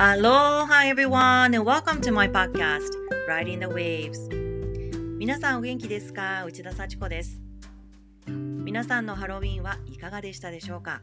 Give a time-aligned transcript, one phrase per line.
[0.00, 2.92] Aloha everyone and welcome to my podcast
[3.26, 4.28] Riding the Waves.
[5.18, 6.44] 皆さんお元気ですか？
[6.44, 7.40] 内田幸子です。
[8.28, 11.02] 皆さんのハロウィンはいかがでしたでしょうか？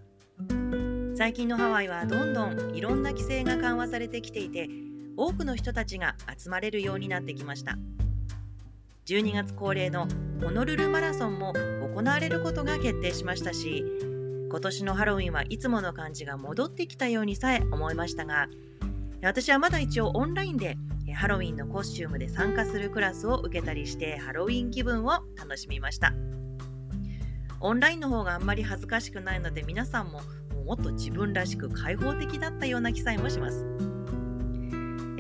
[1.18, 4.70] 最近のハワイはどんどんいろんな規制が緩和されてきていて
[5.18, 7.78] 多くの人たちが集まれるようになってきました。
[9.08, 10.08] 12月恒例の
[10.42, 11.52] ホノルルマラソンも
[11.94, 13.84] 行われることが決定しましたし
[14.50, 18.48] 今年のハロウィンはいつもの感じが戻ってきたようにさえ思いましたが
[19.26, 20.78] 私はまだ一応オンラインで
[21.16, 26.14] ハロウィンのコスチュームで参加するクラスを受けたりしてハロウィン気分を楽しみました。
[27.60, 30.22] オンラインの方があんまり恥ずかしくないので皆さんも
[30.64, 33.66] もっと自分らしく開放的だったような記載もします。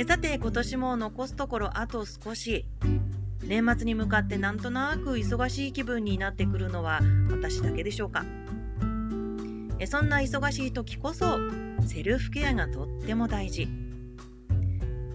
[0.07, 2.67] さて今年も残すところあと少し。
[3.43, 8.23] 年末に向かってなんとなく忙しい気分になってくるのは私だけでしょうか。
[9.85, 11.37] そんな忙しい時こそ
[11.85, 13.84] セルフケアがとっても大事。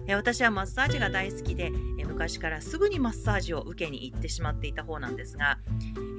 [0.07, 5.59] え私はマッサージが大好きでえ昔からすぐにマッサージを受けに行ってしまっていた方なんですが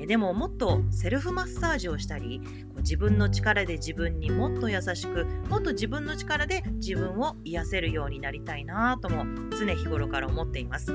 [0.01, 10.93] えでももっとセルフマッサージをしたりこう自分の力で自分にもっと優しくもっと自分の力で自分を癒せるようになりたいなとも常日頃から思っています。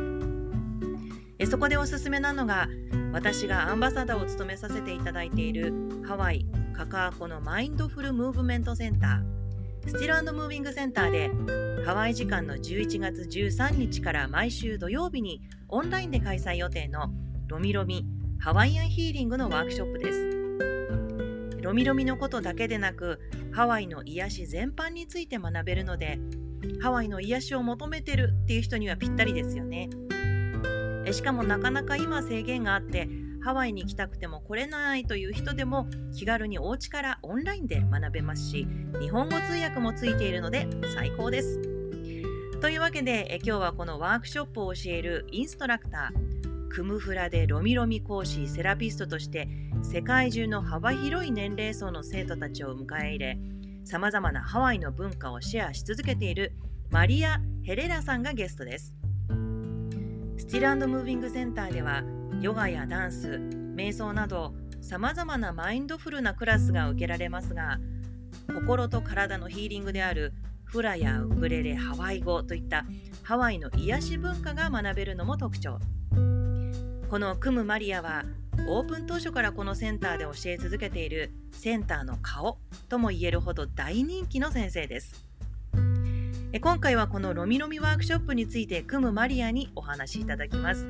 [1.39, 2.67] えそこでおすすめなのが
[3.13, 5.71] 私がアンバサダーを務めさせていただいている
[6.03, 9.36] ハワイカカアコのマインドフルムーブメントセンター。
[9.88, 11.31] スティルムービングセンターで
[11.85, 17.09] ハワイ時間の11月13日から毎週土曜日にオンラインで開催予定の
[17.47, 18.05] ロミロミ
[18.38, 21.61] ハワイアンヒーリングのワークショップです。
[21.61, 23.21] ロミロミのことだけでなく
[23.53, 26.19] ハワイの癒し全般について学べるので
[26.81, 29.89] ハワイの癒しを求めてるっていう人にはぴったりですよね。
[31.13, 33.08] しかもなかなか今制限があって
[33.41, 38.67] ハワイに行きたくても来れないという人でも気軽にお家からオンラインで学べますし
[38.99, 41.61] 日本語通訳もついているので最高です。
[42.61, 49.48] というわけでえ今日はこのワークショップを教えるインストラクタークムフラでロミロミ講師セラピストとして
[49.83, 53.37] 世界中の幅広い年齢層の生徒たちを迎え入れ
[53.83, 56.54] さまざまなハワイの文化をシェアし続けている
[56.89, 58.93] マリア・ヘレラさんがゲストです。
[60.37, 62.04] スティルムービングセンターでは
[62.39, 63.42] ヨガやダンス、
[63.75, 67.80] 瞑想などさまざまなマインドフルなクラスが受けられますが
[68.53, 70.33] 心と体のヒーリングである
[70.64, 72.86] フラやウクレレ、ハワイ語といった
[73.23, 75.80] ハワイの癒し文化が学べるのも特徴。
[77.09, 78.25] このクムマリアは
[78.67, 82.59] オープン当初からこのセンターで教え続けているセンターの顔
[82.89, 85.25] とも言えるほど大人気の先生です。
[86.61, 90.87] 今回はこのロミロミワークショップについてクムマリアにお話しいただきます。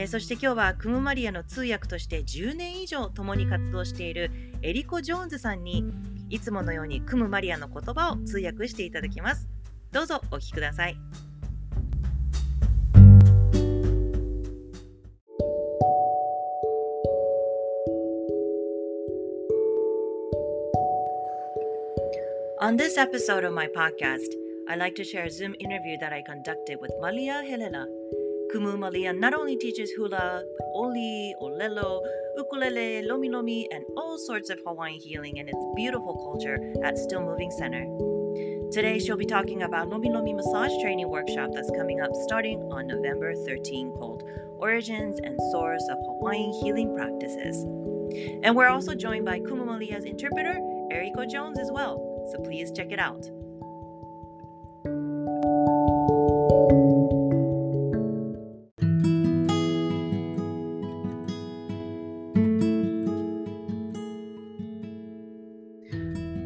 [0.00, 4.30] えそして今日はクムマリアの通訳として10年以上共に活動している
[4.62, 5.84] エリコ・ジョーンズさんに
[6.30, 9.48] いつものようにクムマリアの言葉を通訳していただきます。
[9.90, 10.96] どうぞお聞きください。
[22.60, 24.32] On this episode of my podcast,
[24.68, 27.86] I'd like to share a Zoom interview that I conducted with Malia Helena,
[28.52, 32.00] Kumu Malia not only teaches hula, but oli, olelo,
[32.36, 37.20] ukulele, lomi lomi, and all sorts of Hawaiian healing and its beautiful culture at Still
[37.20, 37.84] Moving Center.
[38.72, 42.86] Today, she'll be talking about Lomi Lomi massage training workshop that's coming up starting on
[42.86, 44.22] November 13 called
[44.58, 47.64] Origins and Source of Hawaiian Healing Practices.
[48.42, 50.54] And we're also joined by Kumumalia's interpreter,
[50.90, 52.28] Eriko Jones, as well.
[52.32, 53.28] So please check it out.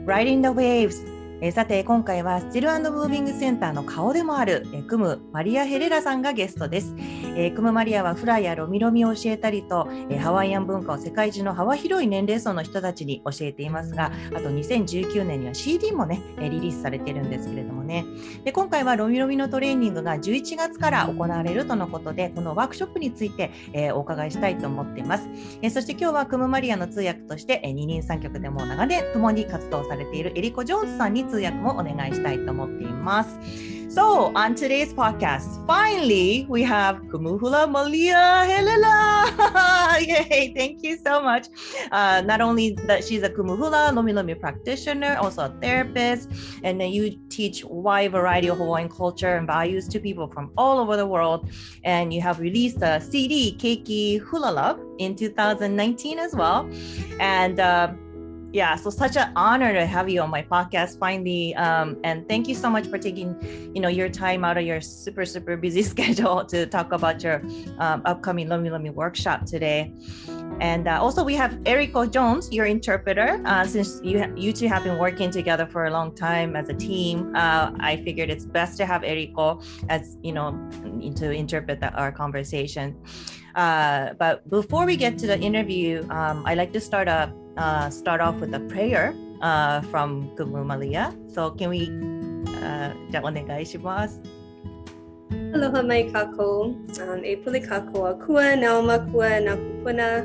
[0.05, 6.95] Riding the Waves えさて今回はスチルムービングセンターの顔でもある、えクムマリア・ヘレラさんがゲストです、
[7.37, 18.05] えー、クムマリアはフライやロミロミを教えたりと、えー、ハワイアン文化を世界中の幅広い年齢層の人たちに教えていますがあと2019年には CD もねリリースされてるんですけれどもね
[18.45, 25.29] で今回はロミロミのトレーニングが11月から行われるとのことでこのワークショップについて、えー、お伺いしたいと思っています、
[25.63, 33.82] えそして今日はクムマリアの通訳として、え二人三脚でも長年共に活動されているエリコ・ジョーンズさんに通訳もお願いしたいと思っています。
[33.93, 39.99] So, on today's podcast, finally, we have Kumuhula Malia Helena.
[40.01, 41.49] Yay, thank you so much.
[41.91, 46.31] Uh, not only that she's a Kumuhula Lomi Lomi practitioner, also a therapist,
[46.65, 50.79] and then you teach wide variety of Hawaiian culture and values to people from all
[50.79, 51.51] over the world.
[51.85, 56.67] And you have released a CD, Keiki Hula Love, in 2019 as well.
[57.21, 57.93] And uh,
[58.53, 61.55] yeah, so such an honor to have you on my podcast finally.
[61.55, 63.35] Um, and thank you so much for taking,
[63.75, 67.43] you know, your time out of your super super busy schedule to talk about your
[67.79, 69.93] um, upcoming Lomi Lomi workshop today.
[70.61, 73.41] And uh, also we have Eriko Jones, your interpreter.
[73.47, 76.75] Uh, since you you two have been working together for a long time as a
[76.75, 80.53] team, uh, I figured it's best to have Eriko as you know
[81.17, 82.97] to interpret the, our conversation.
[83.55, 87.90] Uh, but before we get to the interview, um, I like to start a uh,
[87.90, 91.14] start off with a prayer uh, from Kumu Malia.
[91.28, 91.90] So can we,
[92.62, 94.22] uh, じゃあお願いします。
[95.54, 100.24] Aloha mai kako, um, e puli kako a kua naoma kua na kupuna.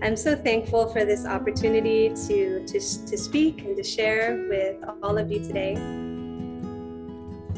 [0.00, 5.18] I'm so thankful for this opportunity to, to, to speak and to share with all
[5.18, 5.76] of you today.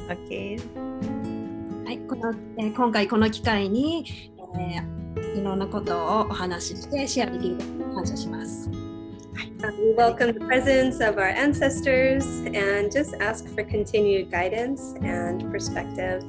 [0.08, 0.58] Okay.
[1.84, 4.04] はい、このえー、今回この機会に、
[4.58, 8.83] えー、いろんなことをお話ししてシェアできることに感謝します。
[9.73, 16.23] We welcome the presence of our ancestors and just ask for continued guidance and perspective.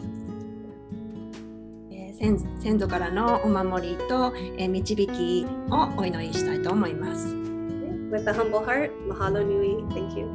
[2.18, 7.26] 先祖からのお守りと導きをお祈りしたいと思います。
[7.26, 10.26] With a humble heart, mahalo nui, thank you.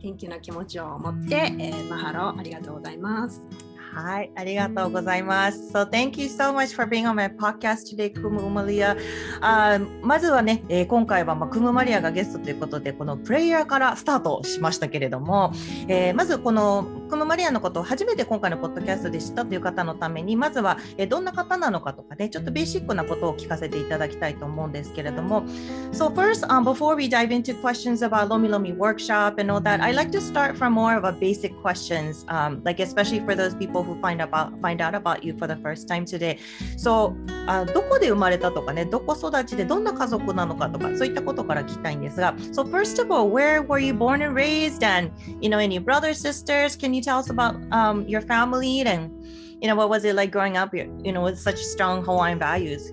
[0.00, 3.40] 謙虚な気持ちを持って、えー、マハロありがとうございます。
[3.94, 5.70] はい、ありがとうございます。
[5.70, 8.96] So thank you so much for being on my podcast today, クムマリア。
[9.42, 15.52] Uh, まずはね、えー、今回は、まあ、クムマリアがゲストということで、このプレイヤーからスタートしましたけれども、
[15.88, 25.42] えー、まずこのクムマリアのことを初めて今回のポッドキャストで知ったという方のために、まずは、え、どんな方なのかとかね、ちょっとベーシックなことを聞かせていただきたいと思うんですけれども、
[25.92, 30.10] So first,、um, before we dive into questions about Lomi Lomi workshop and all that, I like
[30.12, 34.00] to start from more of a basic questions, um, like especially for those people who
[34.00, 36.38] find about find out about you for the first time today.
[36.78, 37.12] So
[37.46, 44.82] あどこで生まれたとかね、どこ育ちでどんな家族なのかとか、そういったことから聞きたいんですが、So first of all, where were you born and raised?
[44.82, 45.10] And
[45.42, 46.74] you know, any brothers, sisters?
[46.74, 49.10] Can you tell us about um, your family and
[49.60, 50.74] you know what was it like growing up?
[50.74, 52.92] You know, with such strong Hawaiian values.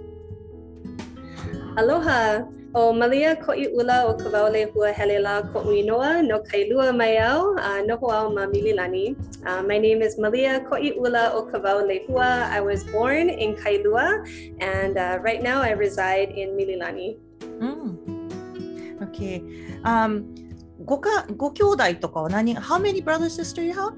[1.78, 2.46] Aloha.
[2.76, 7.18] O malia ko i ula o ka waole hua helela ko uinoa no kailua mai
[7.18, 7.98] au uh, no
[8.30, 9.18] ma mililani.
[9.44, 12.46] Uh, my name is Malia ko i ula o ka waole hua.
[12.52, 14.22] I was born in Kailua
[14.62, 17.18] and uh, right now I reside in Mililani.
[17.42, 19.02] Mm.
[19.02, 19.42] Okay.
[19.84, 20.36] Um,
[20.85, 23.95] ごかご兄弟とかは何 How many brothers sister you have?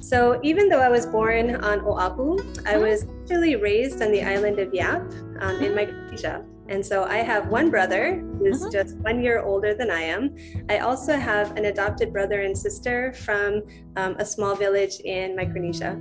[0.00, 4.58] So even though I was born on Oahu, I was actually raised on the island
[4.58, 5.02] of Yap
[5.40, 6.42] um, in Micronesia.
[6.68, 8.70] And so I have one brother who's uh-huh.
[8.70, 10.34] just one year older than I am.
[10.70, 13.62] I also have an adopted brother and sister from
[13.96, 15.98] um, a small village in Micronesia.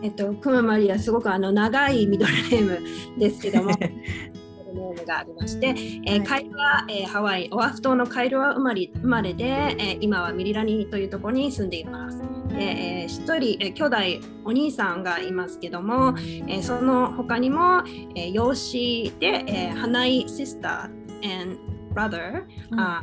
[0.00, 3.72] えっと、クママリアすごくあの長いミドルネームですけども
[4.73, 5.67] ムがありまして、
[6.05, 12.21] えー、カイルは、えー、ハワイオアフ島のカイルは生まれ生まれで、えー、今はミリラニというところに住んでいます。
[12.55, 17.83] えー、一人、えー、兄弟お兄さんがいますけども、えー、その他にも、
[18.15, 21.57] えー、養子で、えー、花井シスター and
[21.93, 23.01] brother、うん、あ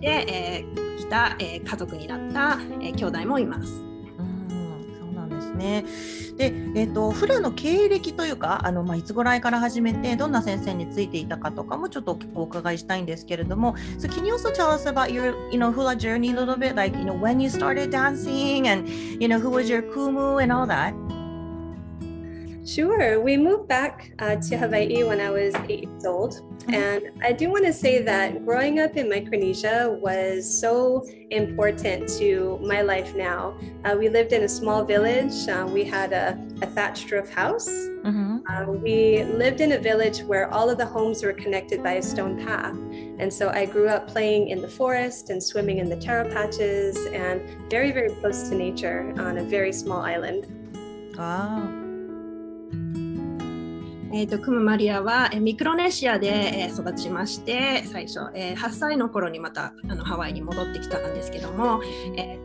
[0.00, 3.95] で、えー、来た、えー、家族になった、えー、兄弟もいます。
[5.56, 5.84] ね。
[6.36, 16.76] で、えーと、フラの経歴というかあの、まあ、いつぐらいから始めてどんな先生についていたかとかもちょっとお伺いしたいんですけれども So can you also tell us about your you know, hula journey a little bit
[16.76, 18.88] like you know, when you started dancing and
[19.20, 20.94] you know, who was your kumu and all that?
[22.66, 23.20] Sure.
[23.20, 26.34] We moved back uh, to Hawaii when I was eight years old.
[26.34, 26.74] Mm-hmm.
[26.74, 32.58] And I do want to say that growing up in Micronesia was so important to
[32.60, 33.56] my life now.
[33.84, 37.68] Uh, we lived in a small village, uh, we had a, a, thatched roof house.
[37.68, 38.38] Mm-hmm.
[38.50, 42.02] Uh, we lived in a village where all of the homes were connected by a
[42.02, 42.74] stone path.
[43.20, 46.96] And so I grew up playing in the forest and swimming in the taro patches
[47.06, 50.46] and very, very close to nature on a very small island.
[51.16, 51.85] Wow.
[54.12, 61.80] えーと、クムマリアは、えミクロネシアで、え育ちまして最初、え8歳の頃にまたあのハワイに戻ってきたんですけども、
[62.16, 62.38] え、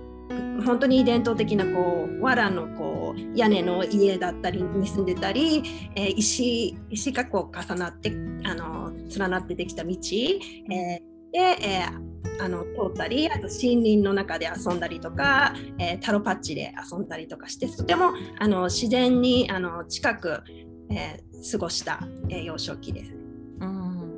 [0.65, 5.63] 本当に伝統的なこう藁のこう屋根の家だったりに住んでたり、
[5.95, 8.11] え、石石がこう重なって
[8.43, 11.01] あの連なってできた道、え、
[11.31, 11.85] で、え、
[12.39, 20.41] あの通ったりあと森林の中で遊んだりとか、え、タロパッチで遊んだりとかしてとてもあの自然にあの近く、
[20.89, 23.12] えー、過ごした、えー、幼少期です。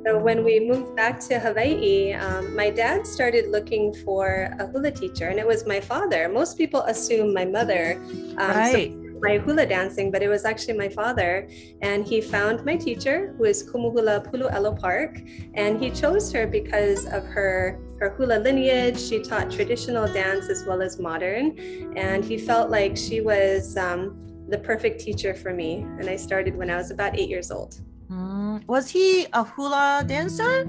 [0.05, 4.91] So when we moved back to Hawaii, um, my dad started looking for a hula
[4.91, 6.29] teacher, and it was my father.
[6.29, 7.99] Most people assume my mother.
[8.37, 8.91] Um, right.
[8.91, 11.47] So my hula dancing, but it was actually my father.
[11.81, 15.21] And he found my teacher, who is Kumuhula Pulu'elo Park,
[15.53, 18.99] and he chose her because of her her hula lineage.
[18.99, 24.15] She taught traditional dance as well as modern, and he felt like she was um,
[24.54, 25.70] the perfect teacher for me.
[25.98, 27.80] And I started when I was about eight years old.
[28.08, 28.64] Mm.
[28.68, 30.64] Was he a hula dancer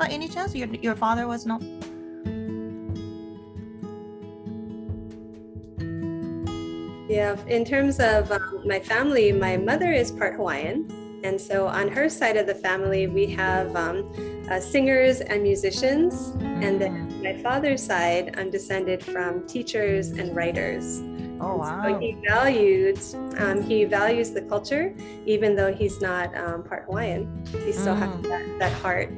[0.00, 0.54] by any chance?
[0.54, 1.62] Your, your father was not?
[7.08, 10.80] Yeah, in terms of um, my family, my mother is part Hawaiian.
[11.24, 13.96] And so on her side of the family, we have um,
[14.50, 16.12] uh, singers and musicians.
[16.64, 17.22] And then Mm.
[17.22, 21.00] my father's side, I'm descended from teachers and writers.
[21.40, 21.82] Oh, wow.
[21.82, 22.98] So he valued,
[23.38, 24.94] um, he values the culture,
[25.26, 27.44] even though he's not um, part Hawaiian.
[27.64, 29.10] He still has that, that heart.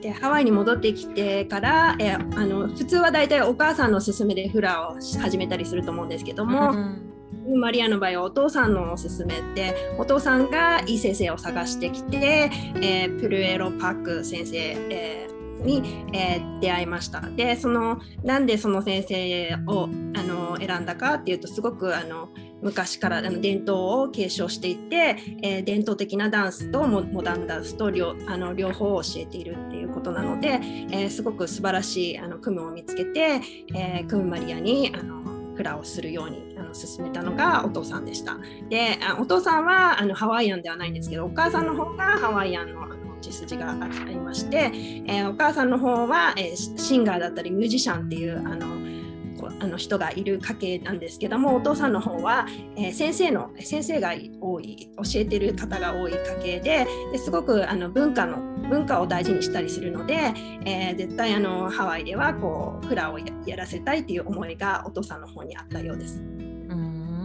[0.00, 6.72] でハワイに戻ってきてから、えー、あの普通は大体お母さんの勧めでフラを始めたりすると思うんですけども、
[7.56, 30.60] マリアの場合はお父さんの勧めでお父さんがいい先生を探してきて、えー、プルエロ・パック先生、えー、に、えー出会いましたでそのなんでその先生をあの選んだかっていうとすごくあの昔からあの伝統を継承していて、えー伝統的なダンスとモダンダンスと両あの両方を教えているっていうことなので、
[30.90, 33.40] えーすごく素晴らしいあのクムを見つけて、
[33.74, 35.22] えークムマリアにあの
[35.54, 38.36] フラをするようにあの勧めたのがお父さんでした。
[38.68, 42.88] でお父さんはあのハワイアンではないんですけどお母さんの方がハワイアンの
[43.20, 43.74] 血筋があ
[44.06, 44.70] りまして、
[45.06, 48.66] えーお母さんの方は、えーシンガーだったりミュージシャンっていうあの
[49.60, 52.46] あの人がいる家系なんですけどもお父さんの方は、
[52.76, 60.14] えー先生の先生が多い教えてる方が多い家系でですごくあの文化の文化を大事にしたりするので、
[60.64, 66.37] えー絶対あのハワイではこうフラをやらせたいっていう思いがお父さんの方にあったようです。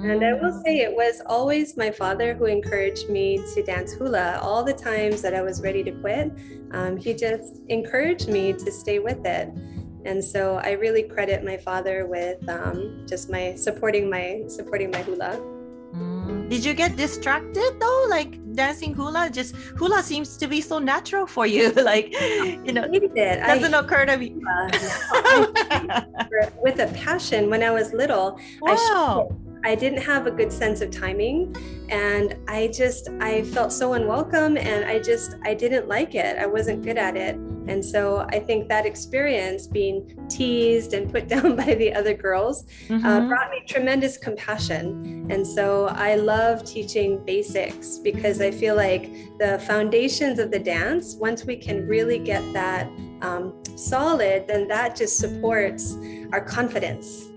[0.03, 4.39] And I will say it was always my father who encouraged me to dance hula.
[4.41, 6.31] All the times that I was ready to quit,
[6.71, 9.49] um, he just encouraged me to stay with it.
[10.05, 15.01] And so I really credit my father with um, just my supporting my supporting my
[15.03, 15.39] hula.
[15.95, 16.49] Mm.
[16.49, 18.05] Did you get distracted though?
[18.09, 19.29] Like dancing hula?
[19.29, 21.71] Just hula seems to be so natural for you.
[21.91, 23.39] like, you know, I it.
[23.39, 24.35] Doesn't occur to me.
[25.15, 26.01] uh,
[26.61, 28.37] with a passion when I was little.
[28.67, 29.29] I wow.
[29.31, 31.55] I didn't have a good sense of timing
[31.89, 36.37] and I just I felt so unwelcome and I just I didn't like it.
[36.37, 37.35] I wasn't good at it.
[37.65, 39.97] And so I think that experience being
[40.29, 43.29] teased and put down by the other girls uh, Mhm.
[43.29, 45.27] brought me tremendous compassion.
[45.29, 49.03] And so I love teaching basics because I feel like
[49.39, 52.87] the foundations of the dance, once we can really get that
[53.21, 55.95] um, solid, then that just supports
[56.33, 57.29] our confidence.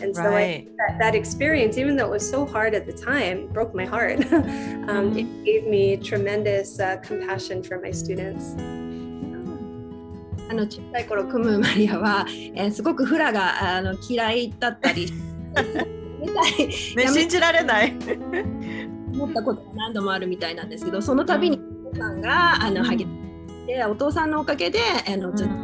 [0.00, 0.68] And so I Right.
[0.98, 4.20] that, that experience, even though it was so hard at the time, broke my heart.
[4.88, 8.56] um, It gave me tremendous uh, compassion for my students.
[10.50, 12.24] あの小さい頃クムマリアは、
[12.54, 15.06] えーすごくフラがあの嫌いだったり
[16.20, 17.94] みたいね、信じられない。
[19.12, 25.54] 思ったことが何度もあるみたいなんですけどその度にお父さんがあの励ましてお父さんのおかげであのずっと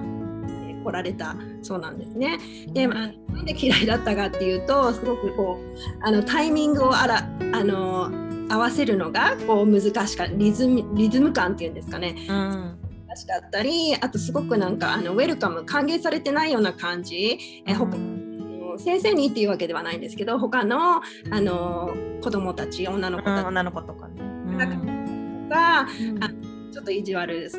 [0.84, 1.34] 来られた。
[1.62, 2.38] そうなんですね。
[2.72, 7.18] で、まあ、なんで嫌いだったかっていうとすごくこうあのタイミングをあら
[7.52, 8.10] あの
[8.50, 10.32] 合わせるのがこう難しかった。
[10.34, 12.14] リズムリズム感っていうんですかね。
[12.28, 12.78] うん。
[13.08, 17.38] 難しかったりあとすごくなんかあのウェルカム歓迎されてないような感じ。
[17.66, 23.40] え他の先生にっていうわけではないんですけど他のあの子供たち女の子たち。
[23.40, 24.20] うん女の子とかね。
[24.20, 25.48] うん。
[25.48, 26.24] がうん。
[26.24, 26.28] あ
[26.72, 27.50] ちょっと意地悪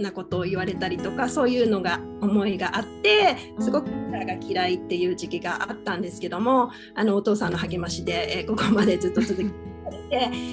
[0.00, 9.69] なことを言われたりとかそういうのが思いがあってすごく親が嫌いっていう時期があったんですけどもあのお父さんの励ましで、えここまでずっと続けて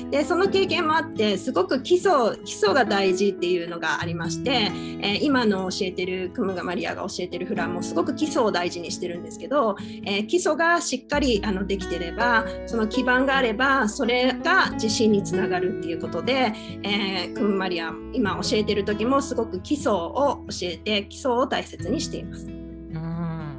[0.09, 2.11] でその経験もあってすごく基礎
[2.45, 16.53] 基礎が大事っていうのがありまして、えー今の教えてるクムガマリアが教えてるフランもすごく基礎を大事にしてるんですけど、えー基礎がしっかりあのできてればその基盤があればそれが自信につながるっていうことで、
[16.83, 22.56] えークムマリア今教えてる時もすごく基礎を教えて基礎を大切にしています。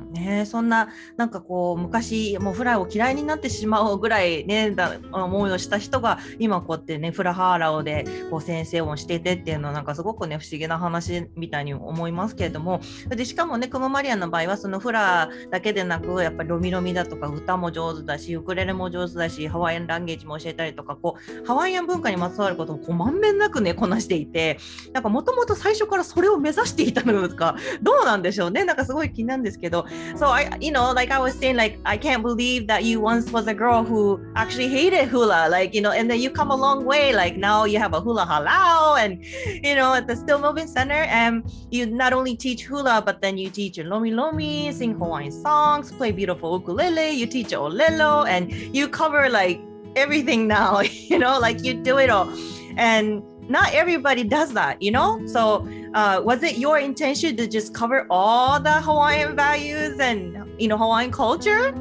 [0.08, 0.44] ね。
[0.46, 12.80] そんななんかこう昔もうフラを嫌いになってしまうぐらいねだ思いをした人が今こうやってねフラハーラオでこう先生をしててっていうのはなんかすごくね不思議な話みたいに思いますけれども。
[13.08, 24.58] でしかもねクモマリアの場合はそのフラだけでなくやっぱりロミロミだとか歌も上手だしウクレレも上手だしハワイアンランゲージも教えたりとかこうハワイアン文化にまつわることをこうまんべんなくねこなしていて
[24.92, 28.64] なんかもともと最初からそれを目指していたのかどうなんでしょうね。
[28.64, 29.86] なんかすごい気になるんですけど
[30.16, 33.30] So I, you know, like I was saying, like I can't believe that you once
[33.30, 36.56] was a girl who actually hated hula, like you know, and then you come a
[36.56, 37.12] long way.
[37.12, 39.24] Like now you have a hula halau, and
[39.64, 43.38] you know, at the Still Moving Center, and you not only teach hula, but then
[43.38, 48.88] you teach lomi lomi, sing Hawaiian songs, play beautiful ukulele, you teach olelo, and you
[48.88, 49.60] cover like
[49.96, 50.80] everything now.
[50.80, 52.28] You know, like you do it all,
[52.76, 55.20] and not everybody does that, you know?
[55.26, 60.68] So, uh, was it your intention to just cover all the Hawaiian values and, you
[60.68, 61.74] know, Hawaiian culture?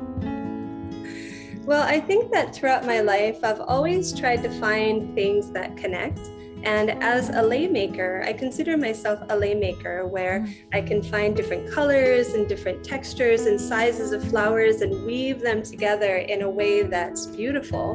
[1.65, 6.19] Well, I think that throughout my life, I've always tried to find things that connect.
[6.63, 12.29] And as a laymaker, I consider myself a laymaker where I can find different colors
[12.29, 17.25] and different textures and sizes of flowers and weave them together in a way that's
[17.27, 17.93] beautiful.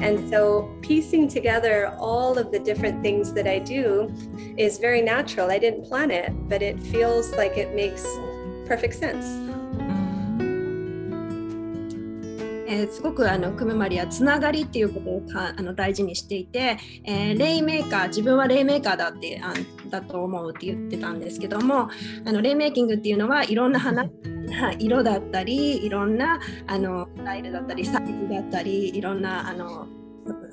[0.00, 4.12] And so piecing together all of the different things that I do
[4.56, 5.50] is very natural.
[5.50, 8.06] I didn't plan it, but it feels like it makes
[8.66, 9.43] perfect sense.
[12.74, 19.54] えー、すごくあのクムマリはつながりっていうことをかあの大事にしていて、えー、レイメーカー自分はレイメーカーだってあ
[19.90, 21.88] だと思うって言ってたんですけども
[22.24, 24.06] あのレイメイキングっていうのはいろんな花
[24.80, 29.86] 色だったりいろんなあのスタイルだったりサイズだったりいろんなあの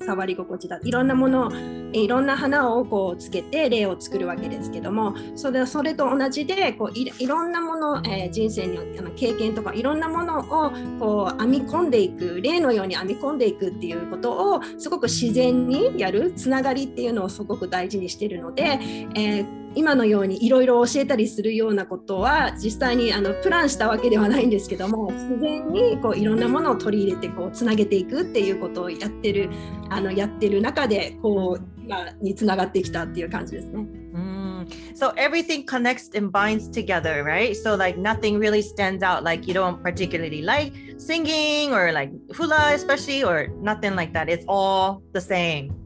[0.04, 1.50] 触り心地だいろんなもの
[1.92, 18.78] いろんな花をこうつけて例を作るわけですけどもそれそれと同じでこういろんなもの、えー、人生にあの経験とかいろんなものをこう編み込んでいく例のように編み込んでいくっていうことをすごく自然にやるつながりっていうのをすごく大事にしているので、
[19.14, 29.50] えー今のようにいろいろ教えたりするようなことは実際にあのプランしたわけではないんですけども自然にこういろんなものを取り入れてこうつなげていくっていうことをやってる
[29.90, 33.86] あのやってる中でこう今につながってきたっていう感じですね。
[34.94, 37.56] So everything connects and binds together, right?
[37.56, 39.24] So like nothing really stands out.
[39.24, 44.28] Like you don't particularly like singing or like hula, especially, or nothing like that.
[44.28, 45.81] It's all the same.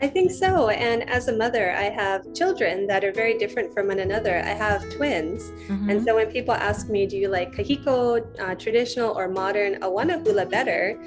[0.00, 0.68] I think so.
[0.68, 4.42] And as a mother, I have children that are very different from one another.
[4.42, 5.52] I have twins.
[5.68, 5.90] Mm-hmm.
[5.90, 10.20] And so when people ask me, do you like Kahiko, uh, traditional or modern Awana
[10.26, 10.98] hula better?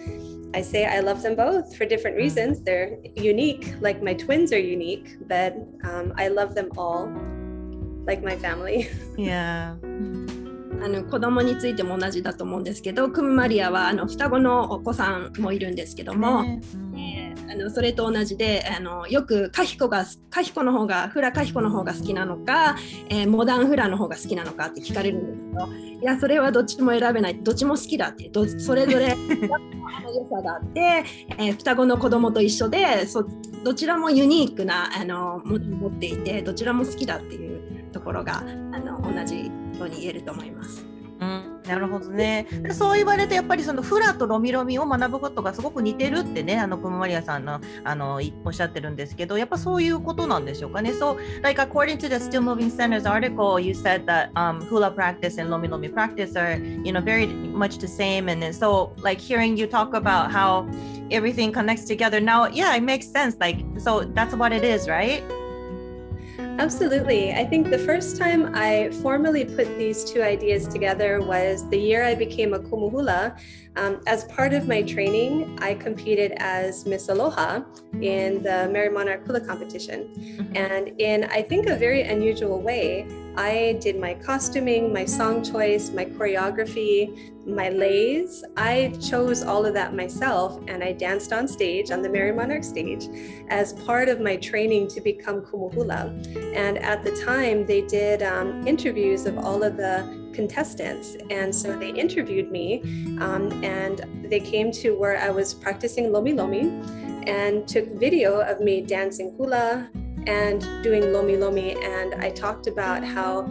[0.56, 2.22] I say I love them both for different mm.
[2.22, 2.62] reasons.
[2.62, 7.12] They're unique, like my twins are unique, but um, I love them all
[8.08, 8.88] like my family.
[9.18, 9.76] Yeah.
[10.84, 16.89] あの子供についても同じだと思うんですけどクムマリアはあの双子のお子さんもいるんですけども、ねうん、
[17.51, 22.77] あのそれと同じであのよくカヒコがカヒコの方がフラカヒコの方が好きなのか、
[23.09, 27.43] えー、モダンフラの方が好きなのかって聞かれるんですけどいやそれはどっちも選べない。
[27.43, 28.29] どっちも好きだって。
[28.31, 31.05] どそれぞれの良さがあって、
[31.39, 33.27] えー、双子の子供と一緒でそ
[33.65, 40.90] どちらもユニークなあのものを持っていてどちらも好きだっていうところがあの同じように言えると思います。
[41.21, 42.47] うん、なるほどね。
[42.73, 50.93] そう言われてやっぱりそのフラとロミロミを学ぶことがすごく似てるってね、あのクムマリアさんのあのおっしゃってるんですけど、やっぱそういうことなんでしょうかね。
[50.93, 55.51] So, like according to the Still Moving Center's article, you said that um, hula practice and
[55.51, 58.31] lomi lomi practice are, you know, very much the same.
[58.31, 60.67] And then, so, like hearing you talk about how
[61.11, 63.37] everything connects together now, yeah, it makes sense.
[63.39, 65.23] Like, so that's what it is, right?
[66.61, 67.33] Absolutely.
[67.33, 72.05] I think the first time I formally put these two ideas together was the year
[72.05, 73.35] I became a kumuhula.
[73.77, 77.61] Um, as part of my training, I competed as Miss Aloha
[78.01, 80.09] in the Mary Monarch Hula competition.
[80.09, 80.57] Mm-hmm.
[80.57, 83.07] And in, I think, a very unusual way,
[83.37, 88.45] I did my costuming, my song choice, my choreography, my lays.
[88.57, 92.65] I chose all of that myself and I danced on stage on the Mary Monarch
[92.65, 93.09] stage
[93.49, 96.11] as part of my training to become kumuhula.
[96.57, 101.17] And at the time, they did um, interviews of all of the contestants.
[101.31, 102.81] And so they interviewed me
[103.21, 103.97] um, and
[104.31, 106.67] they came to where I was practicing Lomi Lomi
[107.27, 109.91] and took video of me dancing hula
[110.27, 111.77] and doing Lomi Lomi.
[111.85, 113.43] And I talked about how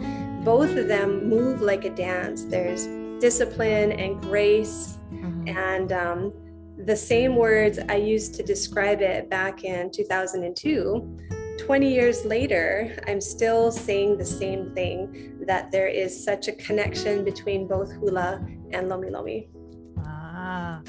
[0.42, 2.44] both of them move like a dance.
[2.44, 2.86] There's
[3.20, 4.98] discipline and grace.
[5.12, 5.48] Mm-hmm.
[5.48, 6.32] And um,
[6.86, 11.39] the same words I used to describe it back in 2002.
[11.60, 17.22] 20 years later, I'm still saying the same thing that there is such a connection
[17.22, 18.40] between both hula
[18.72, 19.48] and lomi lomi.
[19.98, 20.80] Ah.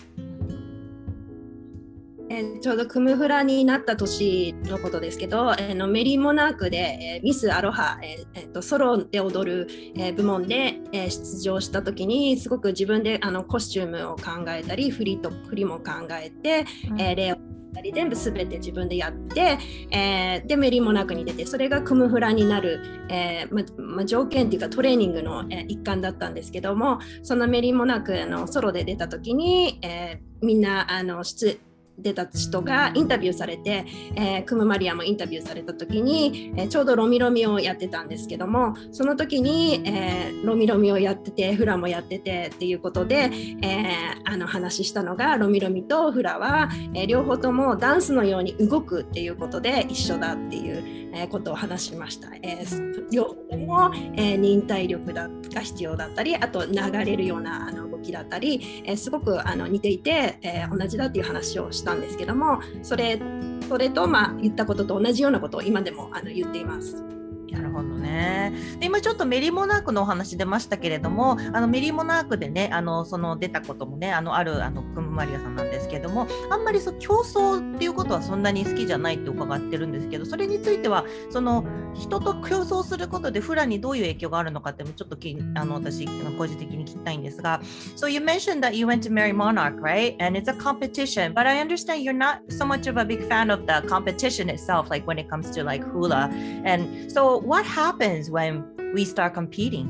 [2.33, 17.35] えー、ちょうどクムフラになった年のことですけど、えー、のメリーモナークで、えー、ミスアロハ、ええー、とソロで踊る、え部門で、え出場した時にすごく自分であのコスチュームを考えたり振りと振りも考えて、うん、え例
[17.81, 19.57] り全部全て自分でやって、
[19.91, 31.59] えー、でメリモナクに出てそれがクムフラになる、えーまま条件っていうかトレーニングの、え、一環だったんですけどもそのメリモナクのソロで出た時に、え、みんなあの出
[31.97, 43.29] 出た人がインタビューされて、えー、クムマリアもインタビューされた時に、えー、ちょうどロミロミをやってたんですけどもその時に、えー、ロミロミをやっててフラもやっててっていうことで、
[43.61, 52.29] えあの話したのがロミロミとフラは、え両方ともダンスのように動くっていうことで一緒だっていう、えことを話しました。
[52.41, 52.65] え
[53.11, 55.29] 両方とも、え忍耐力が
[55.61, 56.73] 必要だったりあと流
[57.05, 63.19] れるようなあのだったり、えすごくあの似ていて、え同じだっていう話をしたんですけどもそれ
[63.67, 67.20] それと、まあ、言ったことと同じようなことを今でもあの言っています。
[67.51, 68.53] なるほどね。
[68.79, 86.05] で今ちょっとメリモナークのお話出ましたけれどもあのメリモナークでねあのその出たこともねあのあるあのクムマリアさんなんですけれどもあんまりそう競争っていうことはそんなに好きじゃないって伺ってるんですけどそれについてはその人と競争することでフラにどういう影響があるのかってもちょっときあの私
[86.37, 87.61] 個人的に聞きたいんですが
[87.95, 90.15] So you mentioned that you went to Mary Monarch right?
[90.19, 93.51] And it's a competition but I understand you're not so much of a big fan
[93.51, 96.29] of the competition itself like when it comes to like hula
[96.65, 99.87] and so what happens when we start competing,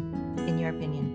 [0.48, 1.12] in your opinion?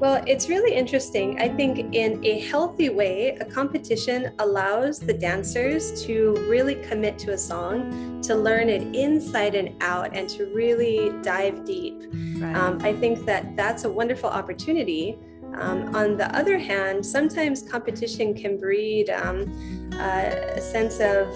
[0.00, 1.38] Well, it's really interesting.
[1.42, 7.32] I think in a healthy way, a competition allows the dancers to really commit to
[7.32, 12.02] a song, to learn it inside and out, and to really dive deep.
[12.38, 12.56] Right.
[12.56, 15.18] Um, I think that that's a wonderful opportunity.
[15.58, 19.52] Um, on the other hand, sometimes competition can breed um,
[19.96, 21.28] uh, a sense of,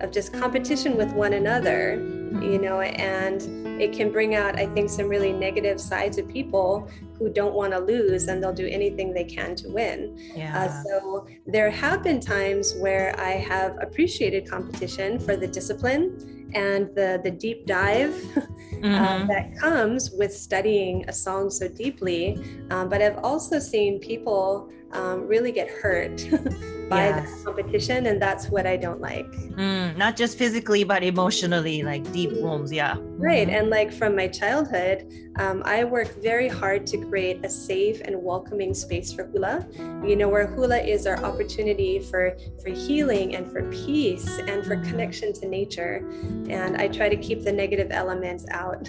[0.00, 3.42] of just competition with one another you know, and
[3.80, 7.72] it can bring out, I think, some really negative sides of people who don't want
[7.72, 10.16] to lose and they'll do anything they can to win.
[10.32, 10.64] Uh, yeah.
[10.64, 16.94] Uh, so there have been times where I have appreciated competition for the discipline and
[16.94, 18.94] the the deep dive uh, mm-hmm.
[18.94, 22.42] uh, that comes with studying a song so deeply.
[22.70, 26.16] Um, but I've also seen people um, really get hurt
[26.88, 27.38] by yes.
[27.38, 32.10] the competition and that's what i don't like mm, not just physically but emotionally like
[32.12, 33.56] deep wounds yeah right mm-hmm.
[33.56, 35.06] and like from my childhood
[35.36, 39.66] um, i work very hard to create a safe and welcoming space for hula
[40.02, 44.76] you know where hula is our opportunity for for healing and for peace and for
[44.76, 44.90] mm-hmm.
[44.90, 46.02] connection to nature
[46.50, 48.88] and i try to keep the negative elements out.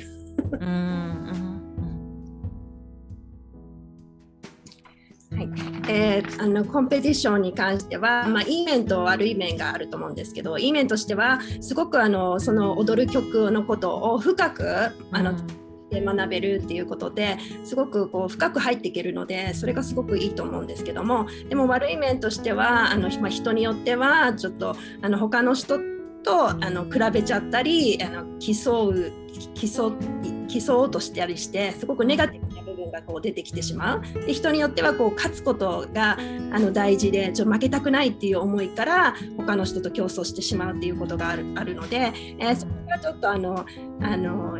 [0.52, 1.60] Mm-hmm.
[5.32, 5.50] はい
[5.88, 15.34] えー、あのコンペティションに関しては、まあ、いい面と悪い面があると思うんですけどいい面としてはすごくあのその踊る曲のことを深くあの、
[15.90, 25.80] で学べるっていうことですごくこう深く入っていけるのでそれがすごくいいと思うんですけどもでも悪い面としてはあの、まあ、人によってはちょっとあの他の人
[26.24, 29.12] とあの比べちゃったりあの競う
[29.54, 29.94] 競
[30.48, 34.02] 競おうとしたりしてすごくネガティブな部分がこう出てきてしまう。
[34.26, 36.18] で人によってはこう勝つことが
[36.52, 43.66] あの大事でちょ負けたくないっていう思いから他の人と競争してしまうっていうことがあるあるので、えー、それがちょっとあの
[44.02, 44.60] あの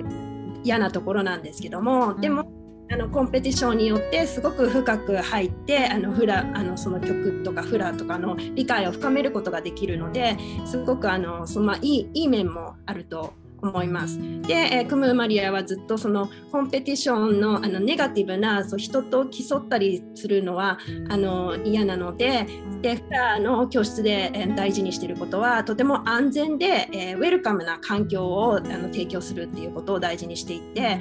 [0.64, 2.59] 嫌なところなんですけどもでも
[2.92, 14.18] あのコンペティションによってすごく深く入ってあのフラあのその曲とかフラとかの理解を深めることができるのですごくあのそのいいいい面もあると思います。
[14.44, 22.48] で、えー、クム・マリアはずっとそのコンペティションのあのネガティブなそう人と競ったりするのはあの嫌なので
[22.82, 31.00] でフラの教室で、えー、大事にしていることはとても安全で、えー、ウェルカムな環境をあの提供するっていうことを大事にしていて。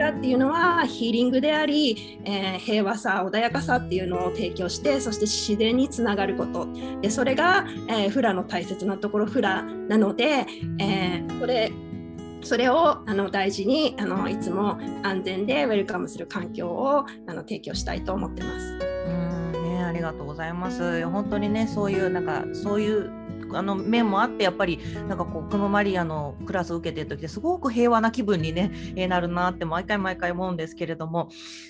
[0.00, 6.66] ラっていうのはヒーリングであり、えー、平和さ穏やかさっていうのを提供してそして自然につながること
[7.00, 10.46] でそれが、えー、フラの大切なところフラなので、
[10.78, 11.70] えー、これ
[12.42, 18.78] それをあの大事にあのいつも安全でウェルカムする環境をあの提供したいと思ってます。
[19.06, 21.04] うんね、ありがとうございます。
[21.06, 23.19] 本当にねそういうなんかそういう
[23.54, 31.28] あの面もあってやっぱりなんかこうクムマリアのクラスを受けてる時ですごく平和な気分にね、えー、なるなって毎回毎回思うんですけれども。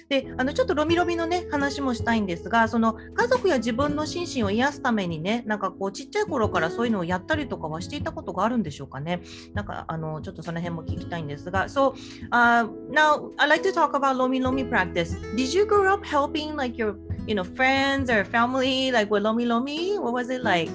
[0.09, 9.21] であのちょっとロミロミのね話もしたいんですがその家族や自分の心身を癒すためにねなんかこうちっちゃい頃からそういうのをやったりとかはしていたことがあるんでしょうかね。
[9.55, 11.69] なんかあのちょっとその辺も聞きたいんですが。
[11.69, 11.95] So、
[12.31, 15.15] uh, now I like to talk about Lomi Lomi practice.
[15.37, 19.47] Did you grow up helping like your you know friends or family like with Lomi
[19.47, 19.99] Lomi?
[19.99, 20.71] What was it like?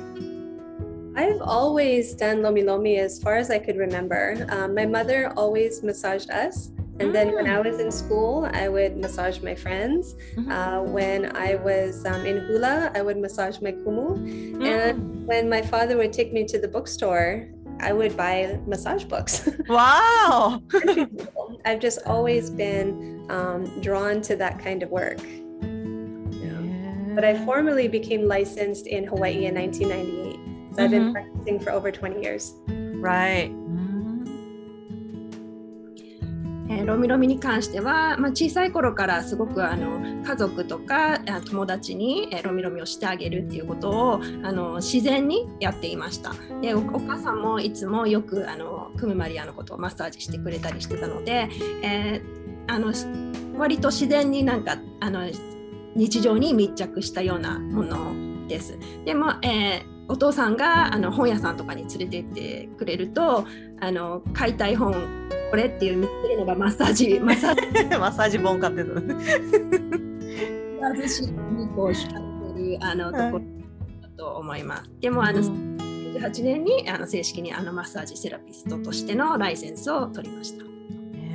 [1.16, 4.46] I've always done Lomi Lomi as far as I could remember.
[4.50, 6.72] Um, my mother always massaged us.
[7.00, 7.66] And then when I Mm.
[7.72, 10.16] was in school, I would massage my friends.
[10.36, 10.48] Mhm.
[10.52, 14.16] Uh, when I was um, in hula, I would massage my kumu.
[14.64, 17.48] And when my father would take me to the bookstore,
[17.82, 19.44] I would buy massage books.
[19.68, 20.62] Wow.
[21.66, 25.20] I've just always been um, drawn to that kind of work.
[27.16, 30.40] But I formally became licensed in Hawaii in 1998.
[30.76, 31.14] So I've been Mhm.
[31.14, 32.54] practicing for over 20 years.
[33.02, 33.52] Right.
[36.68, 46.32] えーロミロミに関しては、まあ、小さい頃からすごくあの家族とかあ友達に、えーロミロミをしてあげるっていうことをあの自然にやっていました。
[46.62, 51.48] でおお母さんもいつもよくあのクムマリアのことをマッサージしてくれたりしてたので、
[51.84, 52.92] えーあの
[53.60, 55.20] 割と自然になんかあの
[55.96, 58.76] 日常に密着したようなものです。
[59.06, 63.46] でも、えーお父さんがあの本屋さんとかに連れて行ってくれると
[63.80, 64.94] あの買いたい本
[65.50, 67.56] これっていう見つけるのがマッサージ マッサー
[67.90, 69.02] ジマッサージ本買ってた。
[70.94, 73.44] 寿司にこう惹かれてるあのところ
[74.02, 74.92] だと思います。
[75.00, 80.75] でもあの98年にあの正式にあのマッサージセラピストとしてのライセンスを取りました。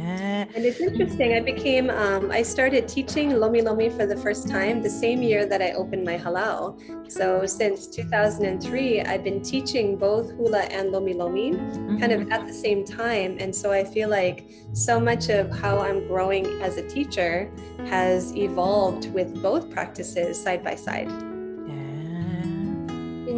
[0.00, 1.34] ね And it's interesting.
[1.34, 5.46] I became, um, I started teaching Lomi Lomi for the first time the same year
[5.46, 6.80] that I opened my halal.
[7.10, 11.52] So since 2003, I've been teaching both hula and Lomi Lomi
[12.00, 13.36] kind of at the same time.
[13.38, 17.50] And so I feel like so much of how I'm growing as a teacher
[17.86, 21.29] has evolved with both practices side by side.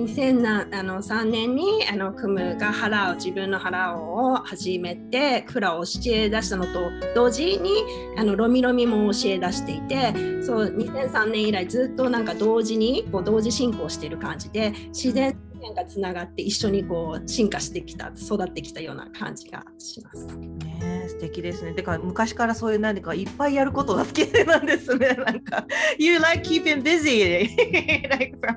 [0.06, 7.70] 2003年にあのクムが腹を自分の腹を始めてクラを教え出したのと同時に
[8.16, 10.12] あのロミロミも教え出していて
[10.42, 20.26] そう2003年以来ずっとなんか同時にこう同時進行している感じで自然なんかつながって一緒にこう進化してきた育ってきたような感じがします。
[20.36, 21.72] ね素敵ですね。
[21.72, 25.14] てか昔からそういう何かいっぱいやることが好きなんですね。
[25.24, 25.66] なんか
[25.98, 27.48] You like keeping busy
[28.10, 28.56] like from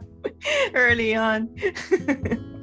[0.74, 1.48] early on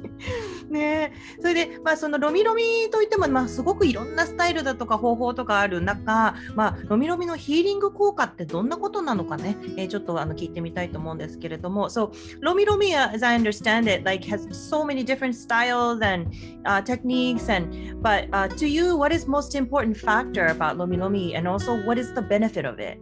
[0.73, 16.29] ねそれでまあそのロミロミといってもまあすごくいろんなスタイルだとか方法とかある中、まあロミロミのヒーリング効果ってどんなことなのかね、えーちょっとあの聞いてみたいと思うんですけれども、So ロミロミ as I understand it like has so many different styles and
[16.65, 21.35] uh, techniques and But uh, to you, what is most important factor about Lomi Lomi,
[21.35, 22.99] and also what is the benefit of it?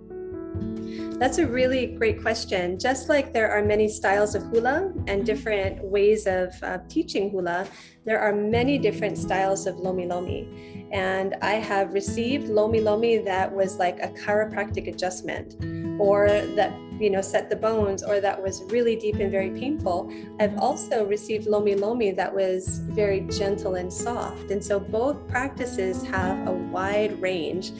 [1.21, 2.79] That's a really great question.
[2.79, 7.67] Just like there are many styles of hula and different ways of uh, teaching hula,
[8.05, 10.87] there are many different styles of lomi lomi.
[10.91, 15.63] And I have received lomi lomi that was like a chiropractic adjustment
[16.01, 20.11] or that you know set the bones or that was really deep and very painful
[20.39, 26.03] i've also received lomi lomi that was very gentle and soft and so both practices
[26.05, 27.71] have a wide range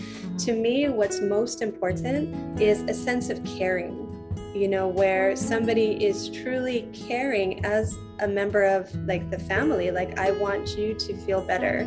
[0.41, 4.01] to me what's most important is a sense of caring
[4.56, 10.17] you know where somebody is truly caring as a member of like the family like
[10.17, 11.80] i want you to feel better.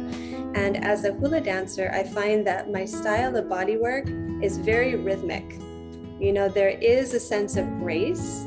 [0.54, 4.06] And as a hula dancer i find that my style of body work
[4.40, 5.58] is very rhythmic.
[6.20, 8.44] You know there is a sense of grace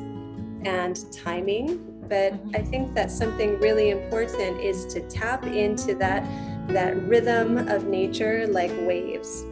[0.63, 2.55] and timing but mm-hmm.
[2.55, 6.23] i think that something really important is to tap into that
[6.67, 9.43] that rhythm of nature like waves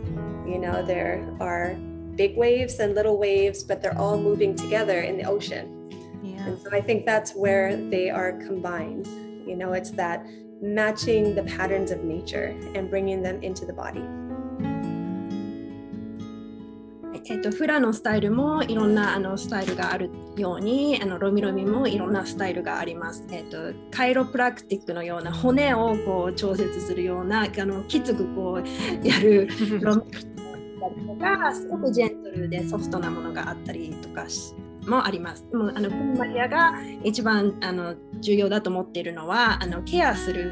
[0.47, 1.75] you know there are
[2.17, 5.77] big waves and little waves but they're all moving together in the ocean
[6.23, 6.49] Yeah.
[6.49, 9.07] and so I think that's where they are combined.
[9.47, 10.27] You know, it's that
[10.61, 14.05] matching the patterns of nature and bringing them into the body.
[17.27, 23.25] えっとフラのスタイルもいろんなあのスタイルがあるようにあのロミロミもいろんなスタイルがあります。
[23.31, 29.49] えっとカイロプラクティックのような骨をこう調節するようなあのきつくこうやる
[29.81, 30.34] ロミロミだっ
[30.90, 34.54] たりとかすごくジェントルでソフトなものがあったりとかし
[34.88, 35.46] もあります。
[35.50, 40.52] でもあのプンマリアが一番あの重要だと思っているのはあのケアする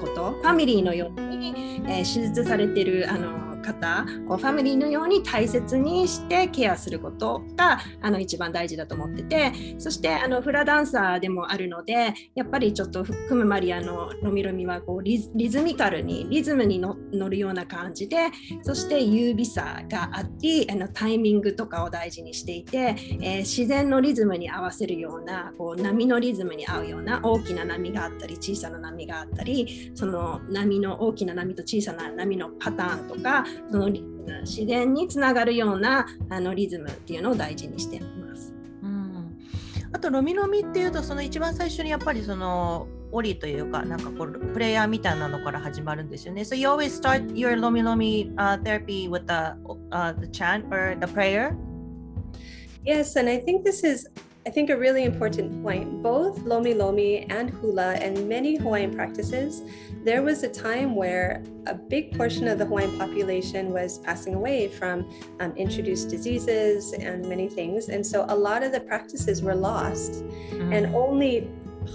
[0.00, 16.96] ことファミリーのように、えー手術されているあの方こうファミリーのように大切にしてケアすることがあの一番大事だと思っててそしてあのフラダンサーでもあるのでやっぱりちょっとクムマリアのロミロミはこうリズミカルにリズムに乗
[17.28, 18.28] るような感じで
[18.62, 34.04] そして優美さがありあのタイミングとかを大事にしていて、えー自然のリズムに合わせるようなこう波のリズムに合うような大きな波があったり小さな波があったりその波の大きな波と小さな波のパターンとかそのリ
[34.42, 38.52] 自然につながるようなあのリズムっていうのを大事にしています。
[38.82, 39.38] うん
[39.92, 46.42] あとロミロミっていうとその一番最初にやっぱりそのオリというかなんかこうプレイヤーみたいなのから始まるんですよね。
[46.42, 49.56] So you always start your Lomi Lomi、uh, therapy with the、
[49.92, 51.56] uh, the chant or the prayer?
[52.84, 54.10] Yes, and I think this is
[54.46, 56.02] I think a really important point.
[56.02, 59.62] Both Lomi Lomi and hula and many Hawaiian practices,
[60.04, 64.68] there was a time where a big portion of the Hawaiian population was passing away
[64.68, 67.88] from um, introduced diseases and many things.
[67.88, 70.74] And so a lot of the practices were lost, mm-hmm.
[70.74, 71.48] and only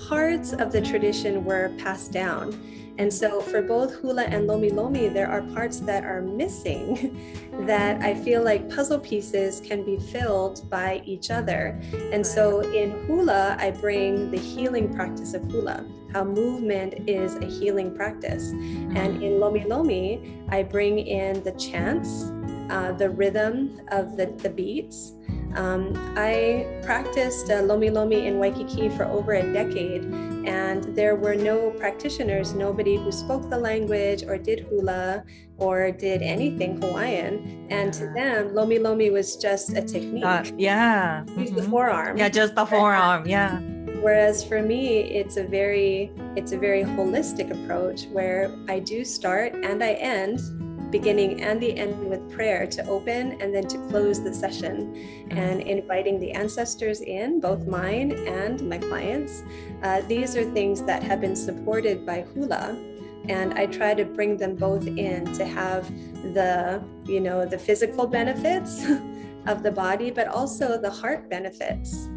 [0.07, 2.59] parts of the tradition were passed down.
[2.99, 7.17] And so for both hula and lomi lomi, there are parts that are missing
[7.65, 11.79] that I feel like puzzle pieces can be filled by each other.
[12.11, 17.45] And so in hula, I bring the healing practice of hula, how movement is a
[17.45, 18.49] healing practice.
[18.51, 22.25] And in lomi lomi, I bring in the chants,
[22.69, 25.13] uh, the rhythm of the, the beats,
[25.55, 30.03] um, I practiced uh, Lomi Lomi in Waikiki for over a decade,
[30.49, 35.23] and there were no practitioners, nobody who spoke the language or did hula
[35.57, 37.67] or did anything Hawaiian.
[37.69, 40.25] And to them, Lomi Lomi was just a technique.
[40.25, 41.23] Uh, yeah.
[41.37, 41.55] Use mm-hmm.
[41.55, 42.17] the forearm.
[42.17, 43.27] Yeah, just the forearm.
[43.27, 43.59] Yeah.
[44.01, 49.53] Whereas for me, it's a very it's a very holistic approach where I do start
[49.53, 50.39] and I end
[50.91, 55.61] beginning and the end with prayer to open and then to close the session and
[55.61, 59.43] inviting the ancestors in, both mine and my clients.
[59.83, 62.77] Uh, these are things that have been supported by hula.
[63.27, 65.87] And I try to bring them both in to have
[66.33, 68.83] the, you know, the physical benefits
[69.45, 72.09] of the body, but also the heart benefits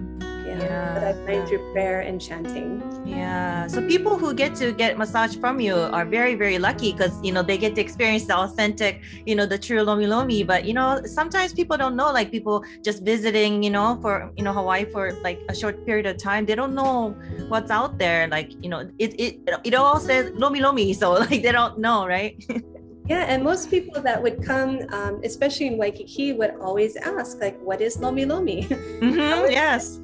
[0.47, 0.95] yeah, yeah.
[0.95, 2.83] that I find through prayer and chanting.
[3.05, 3.67] Yeah.
[3.67, 7.33] So people who get to get massage from you are very, very lucky because you
[7.33, 10.43] know they get to experience the authentic, you know, the true lomi lomi.
[10.43, 14.45] But you know, sometimes people don't know, like people just visiting, you know, for you
[14.45, 17.15] know Hawaii for like a short period of time, they don't know
[17.49, 18.29] what's out there.
[18.29, 22.07] Like, you know, it it it all says lomi lomi, so like they don't know,
[22.07, 22.37] right?
[23.09, 27.61] Yeah, and most people that would come, um, especially in Waikiki, would always ask, like,
[27.61, 28.63] what is Lomi Lomi?
[29.03, 29.99] Mm-hmm, yes.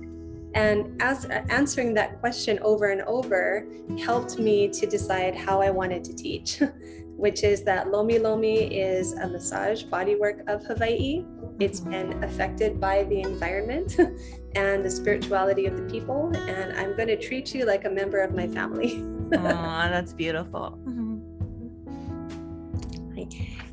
[0.55, 3.67] And as, uh, answering that question over and over
[3.99, 6.61] helped me to decide how I wanted to teach,
[7.17, 11.25] which is that Lomi Lomi is a massage bodywork of Hawaii.
[11.61, 11.91] It's mm-hmm.
[11.91, 13.97] been affected by the environment
[14.55, 18.21] and the spirituality of the people, and I'm going to treat you like a member
[18.21, 19.03] of my family.
[19.33, 20.79] oh, that's beautiful.
[20.85, 21.09] Mm-hmm.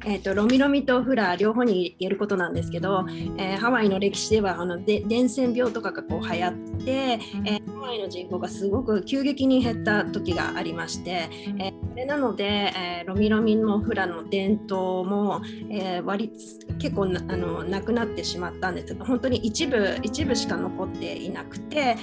[0.07, 3.05] えーと、ロミロミとフラ両方に言えることなんですけど、
[3.37, 6.53] えー、ハワイの歴史ではあので伝染病とかがこう流行っ
[6.85, 15.41] て、えー、ハワイの人口がすごく急激に減った時がありまして、えー、それなので、えー、ロミロミのフラの伝統も、
[15.71, 16.31] えー、割
[16.77, 18.87] 結構なあのなくなってしまったんです。
[18.87, 21.97] けど本当に一部一部しか残っていなくて、え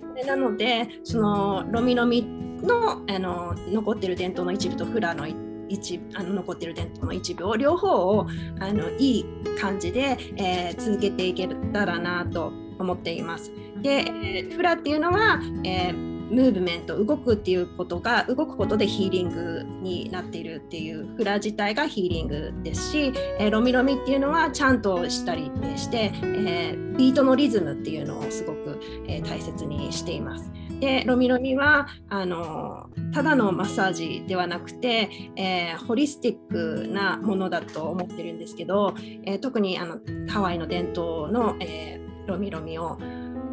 [0.00, 8.26] ー、それなのでそのロミロミのあの残ってる伝統の一部とフラの一部一あの残ってる伝統の一部を両方を
[8.60, 9.26] あのいい
[9.60, 13.52] 感じで、えー、続けていけたらなと思っています。
[13.80, 30.50] で、え、フラっていうのは、えームーブメント動くっていうことが動くことでヒーリングになっているっていうフラ自体がヒーリングですし、えー、ロミロミっていうのはちゃんとしたりして、えー、ビートのリズムっていうのをすごく、えー、大切にしています。
[30.82, 38.92] でロミロミはあのただのマッサージではなくて、えー、ホリスティックなものだと思ってるんですけど、
[39.24, 42.98] えー、特にあのハワイの伝統の、えー、ロミロミを、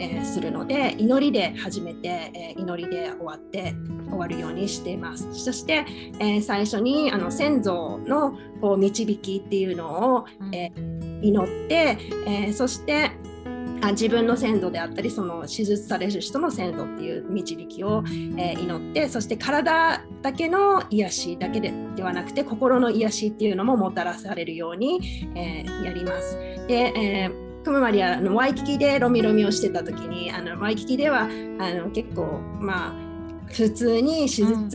[0.01, 3.75] えするので祈りで始めて、え祈りで終わって
[4.07, 5.27] 終わるようにしています。
[5.33, 5.85] そして、
[6.21, 10.71] え最初にあの先祖のこう導きっていうのを、え
[11.21, 13.11] 祈って、えそして
[13.81, 18.03] あ自分の先祖であったりその手術される人の先祖っていう導きを、
[18.37, 24.99] えー、祈ってそして体だけの癒しだけでではなくて心の癒しっていうのももたらされるように、
[25.35, 26.37] えー、やります。
[26.67, 32.93] で、えー、クムマリアのワイキキでロミロミをしてた時にあのワイキキではあの結構まあ
[33.47, 34.69] 普通に手術、うん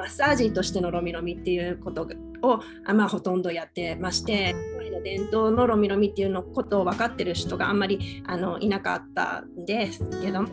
[0.00, 2.06] マッサージとしてのロミロミっていうこと
[2.42, 2.60] を、
[2.92, 4.54] まあ、ほとんどやってまして、
[5.02, 10.48] 伝統のロミロミっていうのことを分かってる人があんまりあのいなかったんですけども。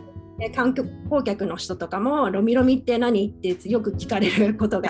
[0.54, 3.28] 観光客の人とかもロミロミって何？
[3.28, 4.88] ってよく聞かれることが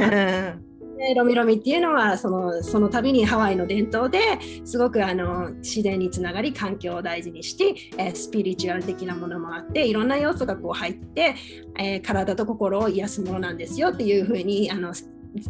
[0.98, 4.20] でロミロミっていうのはそのその度にハワイの伝統で
[4.64, 11.34] すごくあの自然につながり環境を大事にして、えー、スピリチュアル的なものもあっていろんな要素がこう入って、
[11.78, 14.92] えー、体と心を癒すものなんですよっていうふうにあの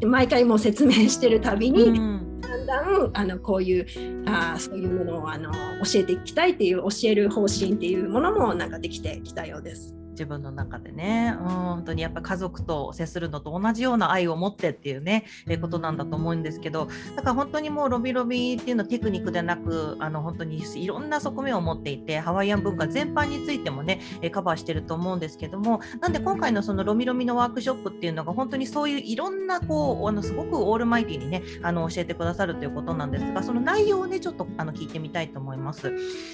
[0.07, 2.38] 毎回もう説明してるたびに、うん。
[2.41, 3.87] だんだんあのこういう
[4.27, 9.99] あーそういうものをあの教えていきたいっていう教える方針っていうものもなんかできてきたようです。
[10.19, 35.94] 自分の中でね、うん、本当にやっぱ家族と接するのと同じような愛を持ってっていうね、えーことなんだと思うんですけどだから本当にもうロビロビっていうのはテクニックでなくあの本当にいろんな側面を持っていてハワイアン文化全般についてもね、えーカバーしてると思うんですけどもなんで今回のそのロミロミのワークショップっていうのが本当にそういういろんなこうあのすごくオールマイティにねあの教えてくださるということなんですがその内容をねちょっとあの聞いてみたいと思います。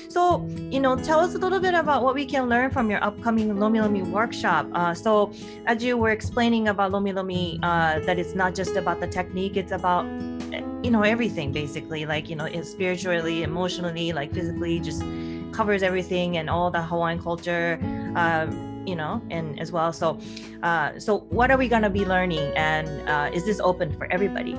[0.09, 2.99] So, you know, tell us a little bit about what we can learn from your
[3.03, 4.67] upcoming Lomi Lomi workshop.
[4.73, 5.31] Uh, so,
[5.65, 9.55] as you were explaining about Lomi Lomi, uh, that it's not just about the technique,
[9.55, 10.05] it's about,
[10.51, 15.03] eh, you know, everything basically, like, you know, it's spiritually, emotionally, like physically, just
[15.51, 17.79] covers everything and all the Hawaiian culture.
[18.15, 18.47] Uh,
[18.85, 19.93] you know, and as well.
[19.93, 20.17] So,
[20.63, 24.57] uh, so what are we gonna be learning, and uh, is this open for everybody?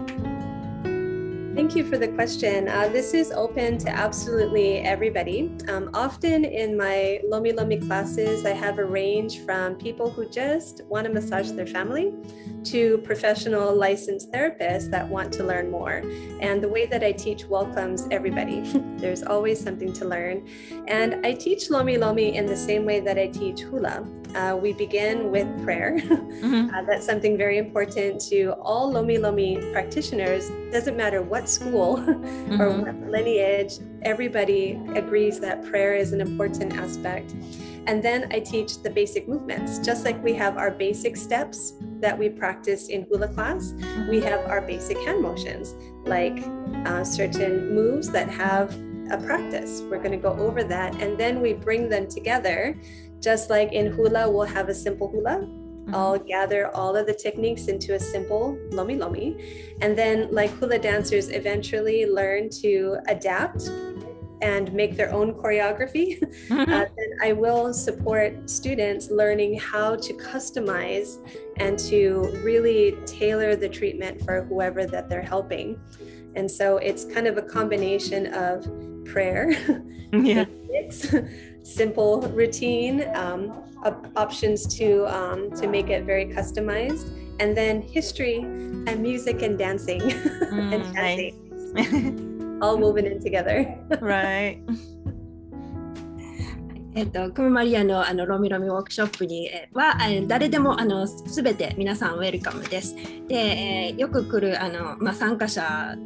[1.56, 2.68] Thank you for the question.
[2.68, 5.56] Uh, this is open to absolutely everybody.
[5.70, 10.82] Um, often in my Lomi Lomi classes, I have a range from people who just
[10.90, 12.14] want to massage their family
[12.66, 16.04] to professional licensed therapists that want to learn more.
[16.42, 18.60] And the way that I teach welcomes everybody.
[18.98, 20.46] There's always something to learn.
[20.90, 24.06] And I teach Lomi Lomi in the same way that I teach hula.
[24.36, 25.96] Uh, we begin with prayer.
[26.46, 26.68] Mhm.
[26.74, 30.52] Uh, that's something very important to all Lomi Lomi practitioners.
[30.72, 31.92] Doesn't matter what school
[32.60, 32.82] or Mhm.
[32.84, 33.74] what lineage,
[34.04, 37.34] everybody agrees that prayer is an important aspect.
[37.88, 39.80] And then I teach the basic movements.
[39.80, 43.74] Just like we have our basic steps that we practice in hula class,
[44.10, 45.74] we have our basic hand motions,
[46.06, 46.38] like
[46.86, 48.68] uh, certain moves that have
[49.12, 49.82] a practice.
[49.82, 52.80] We're going to go over that and then we bring them together.
[53.20, 55.48] Just like in hula, we'll have a simple hula.
[55.94, 59.76] I'll gather all of the techniques into a simple lomi lomi.
[59.82, 63.70] And then, like hula dancers, eventually learn to adapt
[64.42, 66.22] and make their own choreography.
[66.52, 71.18] Uh, then I will support students learning how to customize
[71.58, 75.80] and to really tailor the treatment for whoever that they're helping.
[76.36, 78.66] And so it's kind of a combination of
[79.06, 79.52] prayer,
[80.14, 80.46] yeah.
[81.64, 83.54] simple routine, um,
[83.84, 88.38] op- options to um, to make it very customized, and then history
[88.88, 90.02] and music and dancing
[90.52, 91.34] and Mm, dancing,
[91.74, 92.60] nice.
[92.62, 93.78] all woven in together.
[94.02, 94.62] right.
[96.96, 102.96] えっと、クムマリアのあのロミロミワークショップには、え誰でもあのすべて皆さんウェルカムです。
[103.28, 105.62] で、えーよく来るあの、まあ、参加者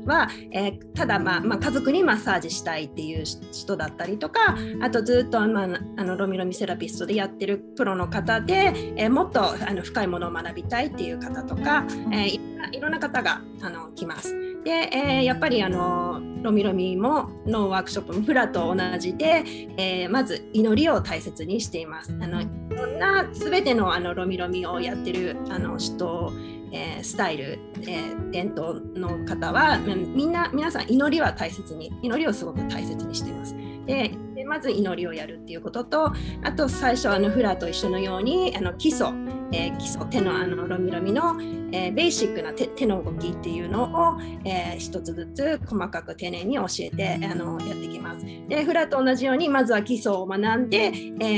[0.06, 5.68] は、えーただ、まあまあ、家族にマッサージしたいっていう人だったりとか、あとずっと、まあ、
[5.98, 14.34] あのロミロミセラピストでやってるプロの方で、えーもっとあの深いものを学びたいっていう方とか、えいろんな方があの来ます。
[14.64, 19.44] で、えやっぱりあのロミロミものワークショップもフラと同じで、
[19.78, 22.16] えーまず祈りを大切にしています。
[22.22, 26.32] あのいろんな全てのあのロミロミをやってるあの人、
[26.72, 33.56] えースタイル、えー伝統の方はみんな皆さん祈りは大切に祈りをすごく大切にしています。
[33.90, 36.14] ででまず祈りをやるっていうことと
[36.44, 39.08] あと最初あのフラと一緒のようにあの基礎、
[39.52, 41.36] えー基礎手のあのロミロミの、
[41.72, 48.26] えーベーシックな手手の動きっていうのを、えー一つずつ細かく丁寧に教えてあのやっていきます。
[48.48, 50.92] でフラと同じようにまずは基礎を学んで、え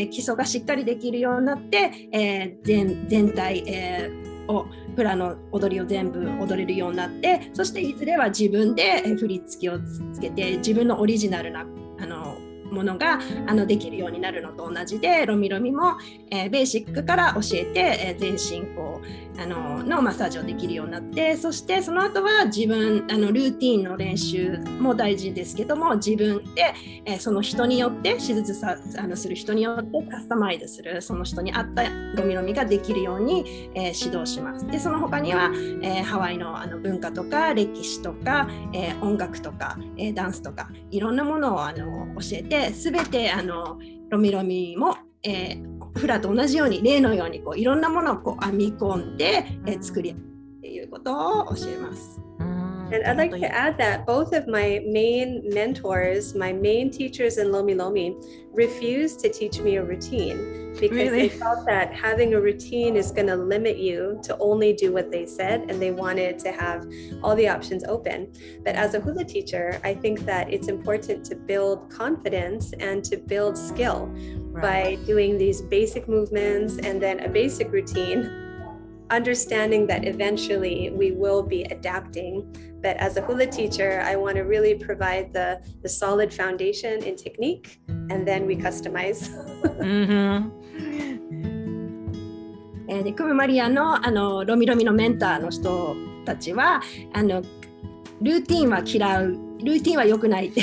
[0.03, 4.65] ー基礎がしっかりできるようになって、えー全全体、えーを
[4.97, 11.65] フラの踊りを全部踊れるようになってそしていずれは自分でえー振り付けをつけて自分のオリジナルな
[12.71, 15.97] ものがあのできるようになるのと同じでロミロミも、
[16.29, 26.73] えーベーシックから教えて、えー全身こうあののマッサージをできるようになってそしてその後は自分あのルーティンの練習も大事ですけども自分で、
[27.05, 31.83] えーその人によって手術さあのする人によってカスタマイズするその人に合った
[32.15, 34.67] ロミロミができるように、え指導します。
[34.67, 35.51] でその他には、
[35.81, 52.21] えハワイのあの文化とか歴史とか、え音楽とか、えダンスとかいろんなものをあの教えて全てあのロミロミも、えーフラと同じように例のようにこういろんなものをこう編み込んで、えー作り上げるっていうことを教えます。
[52.91, 57.73] And I'd like to add that both of my main mentors, my main teachers in Lomi
[57.73, 58.17] Lomi,
[58.51, 61.27] refused to teach me a routine because Really?
[61.27, 65.09] they felt that having a routine is going to limit you to only do what
[65.09, 66.85] they said, and they wanted to have
[67.23, 68.31] all the options open.
[68.63, 73.17] But as a hula teacher, I think that it's important to build confidence and to
[73.17, 74.13] build skill
[74.61, 78.49] by doing these basic movements and then a basic routine
[79.11, 82.55] understanding that eventually we will be adapting.
[82.81, 87.15] But as a hula teacher, I want to really provide the, the solid foundation in
[87.15, 89.29] technique and then we customize.
[92.93, 96.81] えーでクムマリアのあのロミロミのメンターの人たちは
[97.13, 97.41] あの
[98.21, 99.31] ルーティンは嫌う
[99.63, 100.61] ルーティンは良くないって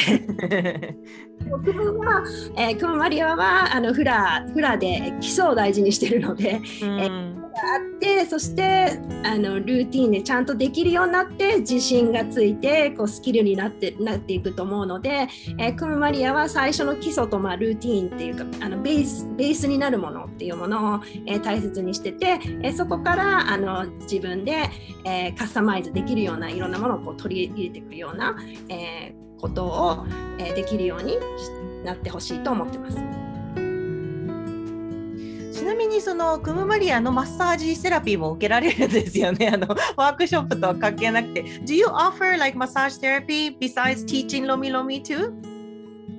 [1.65, 2.23] クムは、
[2.57, 7.09] えークムマリアはあのフラフラで基礎を大事にしてるので、あ
[7.59, 15.29] ってそしてあのルーティンでちゃんとできるようになって自信がついてこうスキルになってなっていくと思うので、
[15.59, 24.69] えークムマリアは最初の基礎と、まあ、ルーティンっていうかあのベースベースになるものっていうものを、えー大切にしてて、えーそこからあの自分で、
[25.05, 28.37] えカスタマイズできるようないろんなものをこう取り入れていくような、
[28.69, 30.07] えことを、
[30.39, 31.17] えできるように
[31.85, 33.28] なってほしいと思ってます。
[35.99, 39.49] にそのクムマリアのマッサージセラピーも受けられるんですよね。
[39.53, 41.43] あのワークショップとは関係なくて。
[41.43, 45.33] Do you offer like massage therapy besides teaching Lomi Lomi too?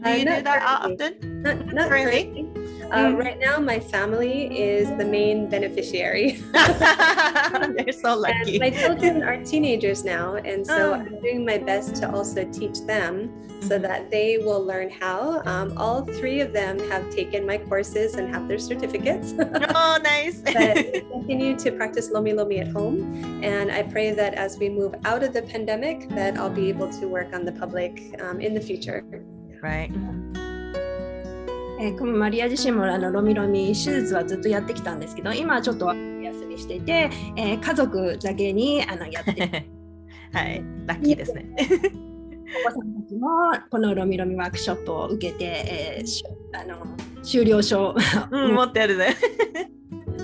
[0.02, 1.42] Do Uh, you do that often?
[1.44, 2.46] Not, not Currently?
[2.92, 3.20] Uh, Mm.
[3.20, 6.40] Right now, my family is the main beneficiary.
[6.54, 8.60] They're so And lucky.
[8.60, 10.94] my children are teenagers now, and so Oh.
[10.94, 13.30] I'm doing my best to also teach them
[13.62, 13.82] so Mhm.
[13.84, 15.42] that they will learn how.
[15.46, 19.34] Um, all three of them have taken my courses and have their certificates.
[19.76, 20.42] oh, nice.
[20.42, 20.76] but
[21.14, 22.98] continue to practice Lomi Lomi at home,
[23.44, 26.90] and I pray that as we move out of the pandemic, that I'll be able
[27.00, 29.04] to work on the public um, in the future.
[29.62, 29.92] right.
[31.80, 39.70] えーマリア自身もあのロミロミ手術はずっとやってきたんですけど今はちょっとお休みしていて、えー家族だけにあのやって
[40.34, 41.50] はい、ラッキーですね。
[42.66, 43.28] お子さんたちも
[43.72, 46.24] このロミロミワークショップを受けて、えーし
[46.54, 46.86] あの
[47.24, 47.96] 修了証
[48.32, 49.16] うん、持ってあるね。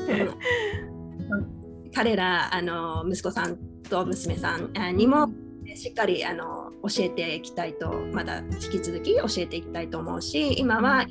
[1.96, 3.58] 彼らあの息子さん
[3.90, 5.30] と娘さんあにも
[5.76, 11.06] しっかりあの教えていきたいとまだ引き続き教えていきたいと思うし今は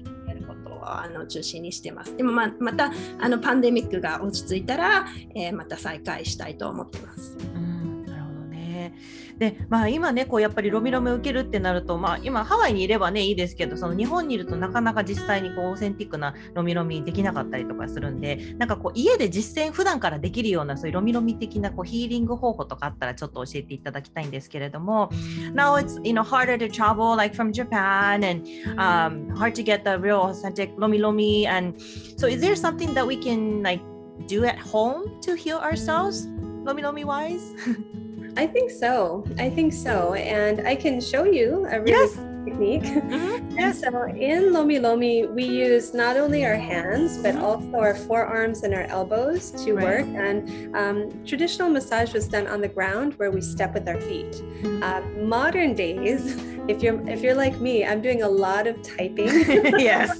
[0.87, 7.37] あの中心にしてますでもままたあのパンデミックが落ち着いたら、えーまた再開したいと思ってます。
[7.55, 8.95] うん、なるほどね。
[9.39, 25.11] で、まあ今ね、こうやっぱりロミロミ受けるってなると、まあ今ハワイにいればね、いいですけど、その日本にいるとなかなか実際にこうオーセンティックなロミロミできなかったりとかするんで、なんかこう家で実践普段からできるようなそういうロミロミ的なこうヒーリング方法とかあったらちょっと教えていただきたいんですけれども、
[25.55, 28.47] Now it's you know harder to travel like from Japan and
[28.79, 31.75] um, hard to get the real authentic lomi lomi and
[32.17, 33.83] so is there something that we can like
[34.29, 36.29] do at home to heal ourselves
[36.65, 37.53] lomi lomi wise?
[38.37, 39.25] I think so.
[39.39, 40.15] I think so.
[40.15, 42.19] And I can show you a really Yes.
[42.45, 42.83] technique.
[42.83, 43.81] Mhm, And Yes.
[43.81, 47.43] so in Lomi Lomi, we use not only our hands, but Mhm.
[47.43, 49.85] also our forearms and our elbows to Right.
[49.87, 50.07] work.
[50.27, 54.35] And um, traditional massage was done on the ground where we step with our feet.
[54.63, 54.83] Mhm.
[54.83, 56.37] Uh, modern days,
[56.73, 59.29] if you're if you're like me, I'm doing a lot of typing.
[59.79, 60.11] yes.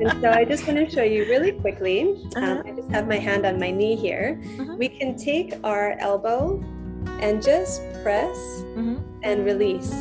[0.00, 2.16] and so I just want to show you really quickly.
[2.36, 2.46] Uh-huh.
[2.46, 4.40] Um, I just have my hand on my knee here.
[4.56, 4.78] Mhm.
[4.78, 6.58] We can take our elbow
[7.20, 8.36] and just press
[8.76, 9.00] Mhm.
[9.22, 9.92] and release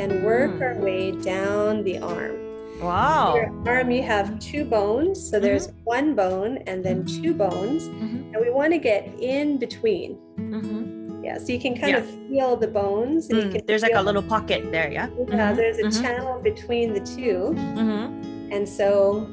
[0.00, 0.62] and work Mm.
[0.62, 2.36] our way down the arm.
[2.82, 3.36] Wow.
[3.36, 5.20] Your arm, you have two bones.
[5.30, 7.88] So there's one bone and then two bones.
[7.88, 10.18] Mhm, And we want to get in between.
[10.38, 11.22] mhm.
[11.22, 11.38] Yeah.
[11.38, 11.98] So you can kind Yeah.
[12.02, 13.28] of feel the bones.
[13.28, 15.06] Mm, There's like a little pocket there, yeah?
[15.28, 17.54] Yeah, Mhm, there's a mhm, channel between the two.
[17.76, 18.10] mhm,
[18.50, 19.28] And so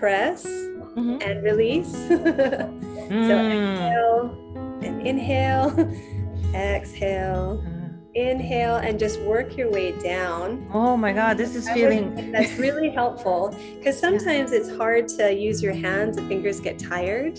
[0.00, 0.46] press
[0.96, 1.92] and release.
[3.28, 3.52] so Mm.
[3.52, 4.30] exhale
[4.82, 5.68] and inhale,
[6.54, 7.62] exhale,
[8.14, 10.68] inhale, and just work your way down.
[10.72, 12.32] Oh my god, this is I feeling.
[12.32, 16.16] That's really helpful because sometimes it's hard to use your hands.
[16.16, 17.38] The fingers get tired.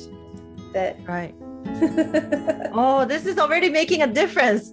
[0.74, 1.34] But right.
[2.78, 4.72] Oh, this is already making a difference.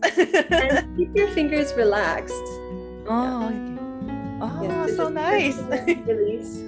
[0.50, 2.34] and keep your fingers relaxed.
[3.08, 3.68] oh.
[4.44, 5.56] Oh, Yeah, so just nice.
[6.04, 6.62] Release.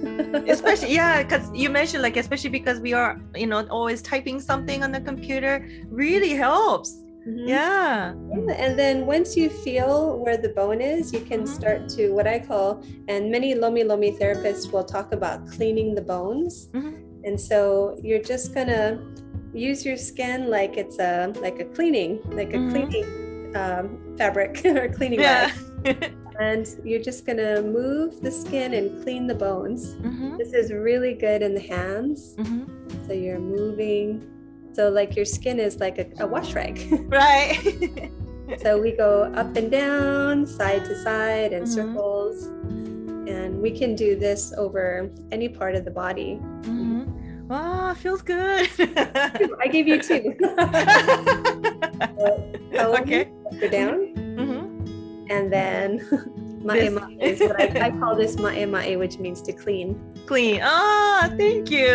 [0.49, 4.81] especially yeah because you mentioned like especially because we are you know always typing something
[4.81, 7.47] on the computer really helps Mhm.
[7.47, 8.13] yeah
[8.65, 11.47] And then once you feel where the bone is, you can Mhm.
[11.57, 16.01] start to what I call, and many Lomi Lomi therapists will talk about cleaning the
[16.13, 16.69] bones.
[16.73, 16.93] Mhm.
[17.25, 18.99] And so you're just gonna
[19.53, 22.69] use your skin like it's a like a cleaning, like a Mhm.
[22.71, 23.05] cleaning
[23.55, 23.85] um,
[24.17, 25.49] fabric or cleaning yeah
[25.83, 26.11] rag.
[26.39, 29.95] And you're just gonna move the skin and clean the bones.
[30.03, 32.35] Mhm, This is really good in the hands.
[33.07, 34.21] So you're moving.
[34.75, 36.75] So like your skin is like a, a wash rag.
[37.07, 38.11] right
[38.61, 41.73] So we go up and down, side to side, and Mhm.
[41.73, 42.45] circles.
[43.27, 46.37] And we can do this over any part of the body.
[46.61, 47.09] Mhm.
[47.97, 48.69] feels good.
[49.63, 50.35] I gave you two.
[52.75, 53.29] okay.
[53.59, 54.61] Go down, Mhm.
[55.31, 56.01] and then
[56.61, 59.97] mae mae is what I, I call this mae mae, which means to clean.
[60.27, 60.59] Clean.
[60.61, 61.89] Ah, thank you.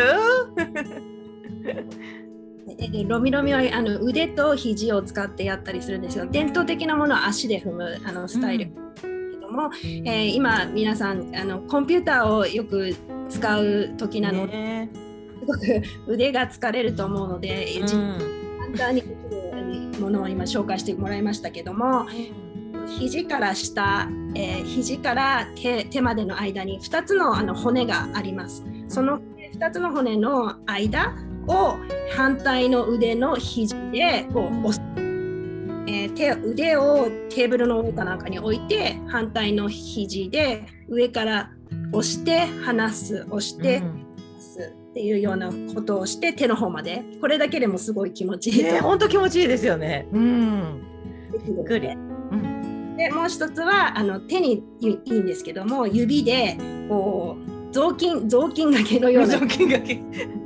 [2.77, 6.27] ででロミロミはあの腕と肘を使ってやったりするんですよ。
[6.27, 8.67] 伝統的なものは足で踏むあのスタイル。
[9.03, 12.95] けども、えー今皆さんあのコンピューターをよく
[13.29, 14.91] 使う時なので、ね
[15.41, 22.07] すごく腕が疲れると思うので、うんじ簡単にできるものを今紹介してもらいましたけども
[22.87, 28.65] 肘から下、えー肘から手手までの間に2つのあの骨があります。
[28.89, 29.21] その
[29.55, 31.15] 2つの骨の間
[31.51, 31.77] を
[32.15, 34.81] 反対の腕の肘でこう押す、
[35.87, 41.51] えー手腕をテーブルの上かなんかに置いて反対の肘で上から
[41.93, 50.09] 押して離す押してうん離すっていうようなことをして手の方までこれだけでもすごい気持ちいいとね、本当気持ちいいですよね。
[50.13, 50.83] うん。
[51.33, 51.89] できるのびっくり。
[52.97, 60.03] でもう一つはあの手にいいんですけども指でこう雑巾雑巾がけのような雑巾がけ。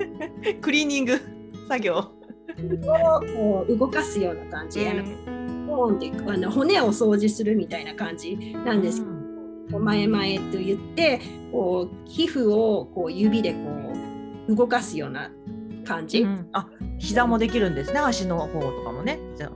[0.60, 1.20] クリーニング
[1.68, 1.94] 作業。
[1.96, 9.12] をこう動かすような感じ、ーンってあの骨を掃除するみたいな感じなんですけど、
[9.72, 11.20] こう前々と言って
[11.50, 13.58] こう皮膚をこう指でこ
[14.48, 15.30] う動かすような
[15.84, 16.68] 感じ、うんあ、
[16.98, 18.00] 膝もできるんですね。
[18.00, 19.18] 足の方とかもね。
[19.36, 19.52] じゃあ。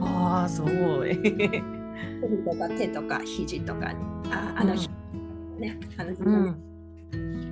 [0.42, 1.16] ああ、すごい。
[2.20, 3.94] 首とか手とか肘とか
[4.30, 6.69] ああの、うんねあの、うん。
[7.12, 7.49] Mm-hmm.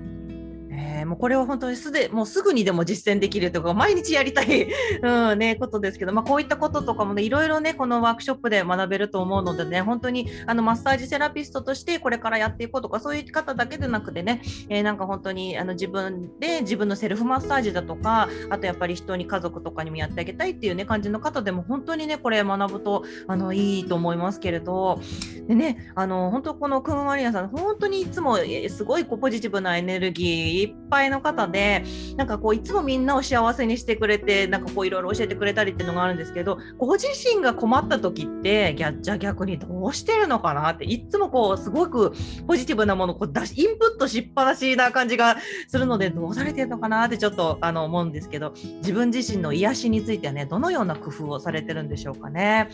[0.78, 4.68] えーもうこれは本当にすでもうすぐにでも実践できるとか毎日やりたい、
[5.02, 25.00] うんね、ことですけど、まあ、こういったこととかもねいろいろねこのワークショップで学べると思うのでね本当にあのマッサージセラピストとしてこれからやっていこうとかそういう方だけでなくてね、えーなんか本当にあの自分で自分のセルフマッサージだとかあとやっぱり人に家族とかにもやってあげたいっていうね感じの方でも本当にねこれ学ぶとあのいいと思いますけれど
[25.46, 31.84] でねあの本当このクムマリアさん本当にいつもすごいこうポジティブなエネルギーいっぱいの方で
[32.16, 42.12] なんかこういつもみんなを幸せにしてくれてなんかこういろいろ教えてくれたりっていうのがあるんですけどご自身が困った時ってぎゃじゃあ逆にどうしてるのかなっていつもこうすごく
[42.46, 45.36] ポジティブなものをこう出しインプットしっぱなしな感じが
[45.68, 52.68] するのでどうされてるのかなってちょっとあの思うんですけど自分自身の癒しについてはねどのような工夫をされてるんでしょうかね。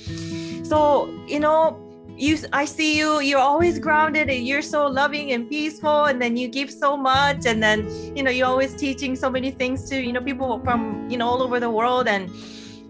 [0.64, 1.83] So, you know,
[2.16, 6.36] you I see you you're always grounded and you're so loving and peaceful and then
[6.36, 10.00] you give so much and then you know you're always teaching so many things to
[10.00, 12.30] you know people from you know all over the world and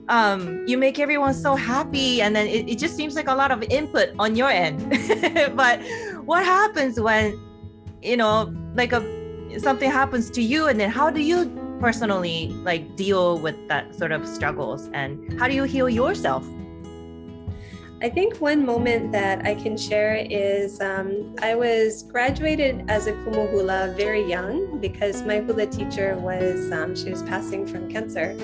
[0.08, 3.50] um you make everyone so happy and then it, it just seems like a lot
[3.50, 4.80] of input on your end.
[5.56, 5.80] But
[6.24, 7.40] what happens when
[8.02, 9.00] you know like a
[9.58, 11.46] something happens to you and then how do you
[11.80, 16.44] personally like deal with that sort of struggles and how do you heal yourself
[18.02, 23.12] I think one moment that I can share is um, I was graduated as a
[23.12, 28.36] kumu hula very young because my hula teacher was um, she was passing from cancer,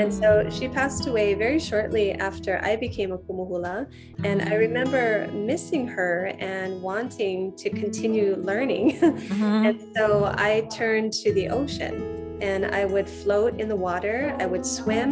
[0.00, 3.86] and so she passed away very shortly after I became a kumu hula.
[4.24, 9.68] And I remember missing her and wanting to continue learning, Mhm.
[9.68, 12.16] and so I turned to the ocean.
[12.40, 14.32] And I would float in the water.
[14.38, 15.10] I would swim,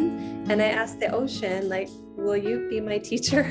[0.49, 1.89] and I asked the ocean, like,
[2.27, 3.43] "Will you be my teacher?"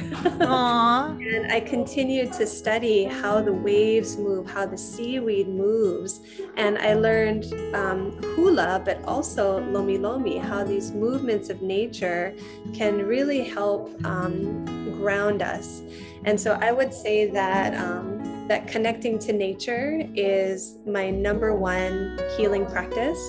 [0.42, 1.16] Aw.
[1.36, 6.22] And I continued to study how the waves move, how the seaweed moves.
[6.58, 12.36] And I learned um, hula, but also lomi lomi, how these movements of nature
[12.74, 14.66] can really help um,
[15.00, 15.82] ground us.
[16.26, 17.74] And so I would say that.
[17.76, 18.16] Um,
[18.48, 23.20] that connecting to nature is my number one healing practice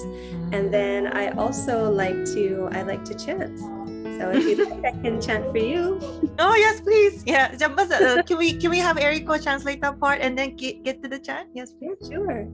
[0.52, 3.58] and then i also like to i like to chant
[4.18, 6.00] so if you like i can chant for you
[6.38, 7.22] Oh yes, please.
[7.24, 7.56] Yeah.
[7.56, 11.08] uh, can we can we have Eriko translate that part and then get, get to
[11.08, 11.48] the chat?
[11.54, 11.96] Yes, please.
[12.02, 12.46] yeah sure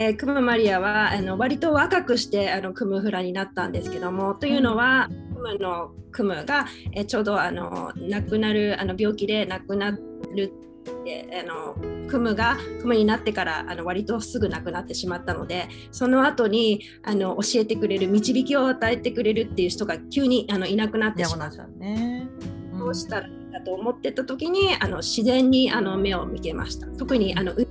[0.00, 10.52] えークムマリアはあの割と若くしてあのクムフラになったんですけどもというのは、クムのクムが、えーちょうどあの亡くなるあの病気で亡くなる
[10.88, 11.76] ってあの
[12.08, 22.28] クムがクムになってからあの割とすぐ亡くなってしまったのでその後にあの教えてくれる導きを与えてくれるっていう人が急にあのいなくなってしまっ山名ちゃんね。
[22.78, 26.86] どうしたらいいかと思ってた時にあの自然にあの目を見てました。
[26.86, 27.66] 特にあの海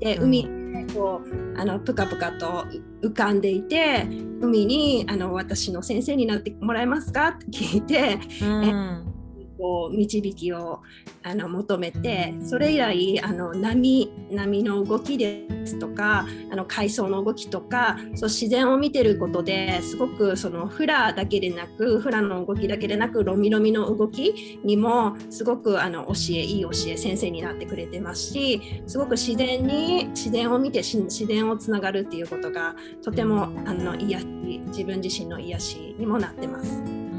[0.00, 2.66] で海でこうあのプカプカと
[3.02, 4.06] 浮かんでいて
[4.40, 7.28] 海にあの私の先生になってもらえますか？
[7.28, 9.14] って聞いてうん。
[9.60, 10.80] こう導きを
[11.22, 34.26] あの求めてそれ以来あの波波の動きですとかあの海藻の動きとかそう自然を見てることですごくそのフラだけでなくフラの動きだけでなくロミロミの動きにもすごくあの教えいい教え先生になってくれてますしすごく自然に自然を見て自然をつながるっていうことがとてもあの癒し
[34.68, 37.09] 自分自身の癒しにもなってます。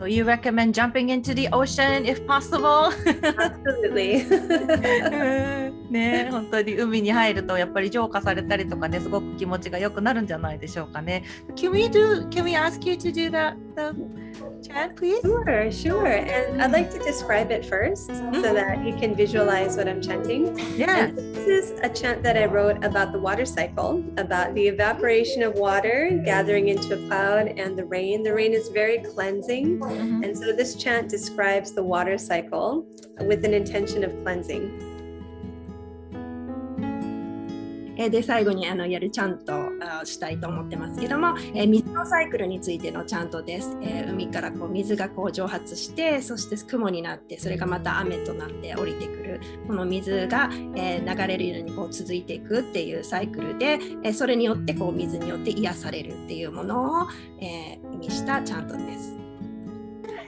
[0.00, 2.90] So you recommend jumping into the ocean if possible?
[3.06, 4.24] Absolutely.
[5.89, 11.23] ね本当に海に入るとやっぱり浄化されたりとかねすごく気持ちが良くなるんじゃないでしょうかね。
[11.55, 12.27] Can we do?
[12.29, 13.55] Can we ask you to do that?
[13.75, 13.93] The
[14.65, 15.21] chant, please?
[15.21, 16.07] Sure, sure.
[16.07, 18.41] And I'd like to describe it first mm-hmm.
[18.41, 20.57] so that you can visualize what I'm chanting.
[20.75, 21.05] Yeah.
[21.05, 25.43] And this is a chant that I wrote about the water cycle, about the evaporation
[25.43, 28.23] of water gathering into a cloud and the rain.
[28.23, 29.79] The rain is very cleansing.
[29.79, 30.23] Mm-hmm.
[30.23, 32.85] And so this chant describes the water cycle
[33.21, 34.88] with an intention of cleansing.
[38.00, 39.52] えで最後にあのやるちゃんと
[40.04, 59.19] したいと思ってますけども、え水のサイクルについてのちゃんとです、え海からこう水がこう蒸発してそして雲になってそれがまた雨となって降りてくるこの水が、え流れるようにこう続いていくっていうサイクルで、えそれによってこう水によって癒されるっていうものを、え意味したちゃんとです。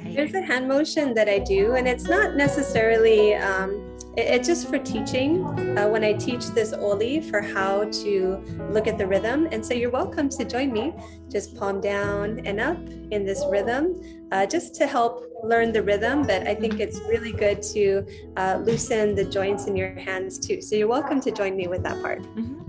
[0.03, 4.79] There's a hand motion that I do, and it's not necessarily um, it's just for
[4.79, 5.45] teaching
[5.77, 9.47] uh, when I teach this Oli for how to look at the rhythm.
[9.51, 10.93] And so you're welcome to join me,
[11.29, 12.79] just palm down and up
[13.11, 14.01] in this rhythm,
[14.31, 16.23] uh, just to help learn the rhythm.
[16.23, 18.05] But I think it's really good to
[18.37, 20.61] uh, loosen the joints in your hands too.
[20.61, 22.23] So you're welcome to join me with that part.
[22.23, 22.67] Mm-hmm.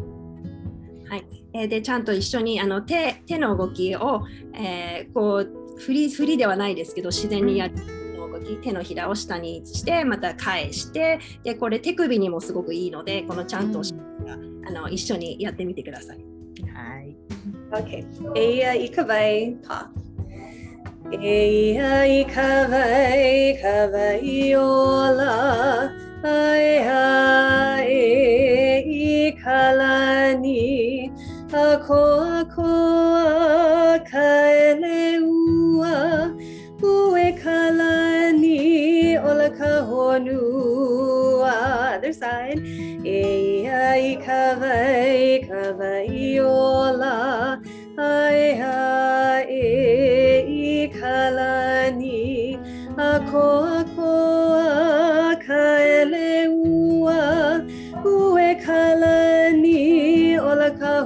[1.08, 1.24] はい、
[1.54, 7.75] えー、でちゃんと一緒にあの手手の動きを、えー、こう 振り振りではないですけど自然にやる。
[8.61, 13.81] 手のひらを下にしてまた返してでこれ手首にもすごくいいのでこのちゃんと
[14.67, 16.17] あの一緒にやってみてください。
[16.73, 17.15] はい。
[17.71, 18.05] OK。
[18.35, 19.89] えいやいかばいパ。
[21.11, 22.67] えいやいか
[31.53, 32.01] ako
[32.41, 32.73] ako
[34.09, 35.93] kaeleua
[36.81, 41.53] ue kalani ola kahonua.
[41.93, 42.57] Other side.
[43.05, 47.61] Eia i kawai kawai ola
[47.97, 48.57] ai
[49.45, 52.57] e i kalani
[52.97, 54.17] ako ako
[55.45, 57.21] kaeleua
[58.01, 59.42] ue kalani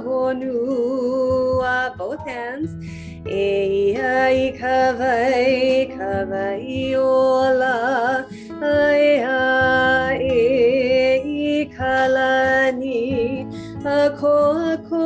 [0.04, 2.72] honua, both hands.
[3.26, 5.86] ei Eia ikavai
[6.96, 8.24] ola,
[8.62, 9.38] aia
[11.68, 13.46] ikalani,
[13.84, 14.36] ako
[14.72, 15.04] ako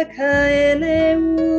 [0.00, 1.49] akaeleu.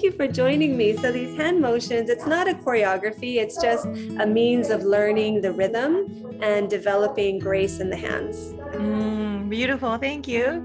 [0.00, 0.96] Thank you for joining me.
[0.96, 3.84] So, these hand motions, it's not a choreography, it's just
[4.18, 8.54] a means of learning the rhythm and developing grace in the hands.
[8.72, 9.98] Mm, beautiful.
[9.98, 10.62] Thank you.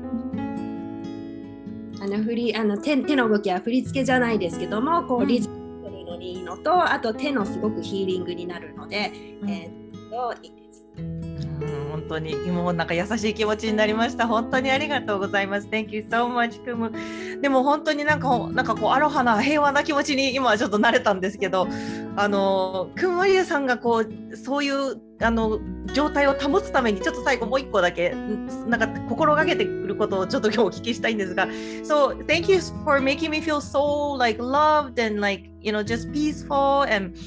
[2.02, 10.65] あの振りあの手手の動きは振り付けじゃないですけどもこうリズム取るのにいいのとあと手のすごくヒーリングになるので、うん、えー、といいです。
[12.07, 14.29] 本当にもなんか優しい気持ちになりました。
[14.29, 15.67] 本当にありがとうございます。
[15.67, 16.93] Thank you so much, クム。
[17.43, 21.67] でも本当になんかなんかこうアロハな平和な気持ちに今はちょっと慣れたんですけど、
[22.17, 25.59] あのクムマリアさんがこうそういうあの
[25.95, 28.11] 状態を保つためにちょっと最後もう一個だけ
[28.67, 31.47] なんか心がけてくることをちょっと今日お聞きしたいんですが、
[31.83, 36.83] So thank you for making me feel so like loved and like you know just peaceful
[36.89, 37.19] and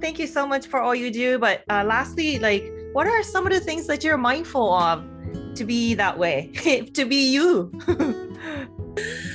[0.00, 1.38] thank you so much for all you do.
[1.38, 2.64] But uh, lastly, like
[2.94, 5.04] what are some of the things that you're mindful of
[5.56, 6.52] to be that way,
[6.94, 7.72] to be you?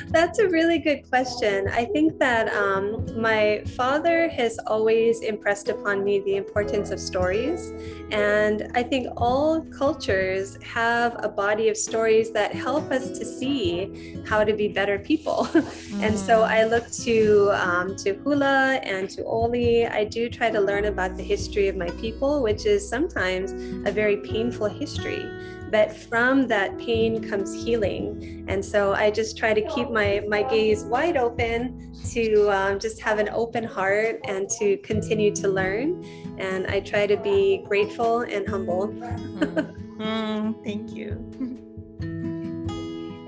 [0.07, 1.67] That's a really good question.
[1.67, 7.71] I think that um, my father has always impressed upon me the importance of stories.
[8.11, 14.17] And I think all cultures have a body of stories that help us to see
[14.27, 15.47] how to be better people.
[15.51, 16.03] Mm.
[16.03, 16.47] and so mm.
[16.47, 19.85] I look to, um, to hula and to Oli.
[19.85, 23.51] I do try to learn about the history of my people, which is sometimes
[23.87, 25.25] a very painful history
[25.70, 30.42] but from that pain comes healing and so i just try to keep my my
[30.42, 36.04] gaze wide open to um, just have an open heart and to continue to learn
[36.38, 39.74] and i try to be grateful and humble mm.
[39.98, 41.18] Mm, thank you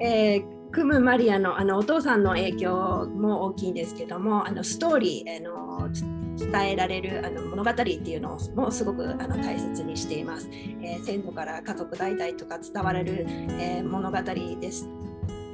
[0.00, 5.88] えークム・マリアのあのお父さんの影響も大きいんですけどもあのストーリーあの
[6.45, 14.89] 伝えられるあの物語っていうのもすごくあの大切にしています、えー、先祖から家族代々とか伝われる、えー、物語です。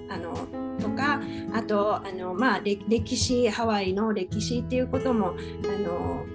[0.10, 0.48] あの
[0.80, 1.22] とか
[1.54, 5.36] あとあの、まあ、歴史ハワイの歴史っていうことも
[5.66, 6.26] あの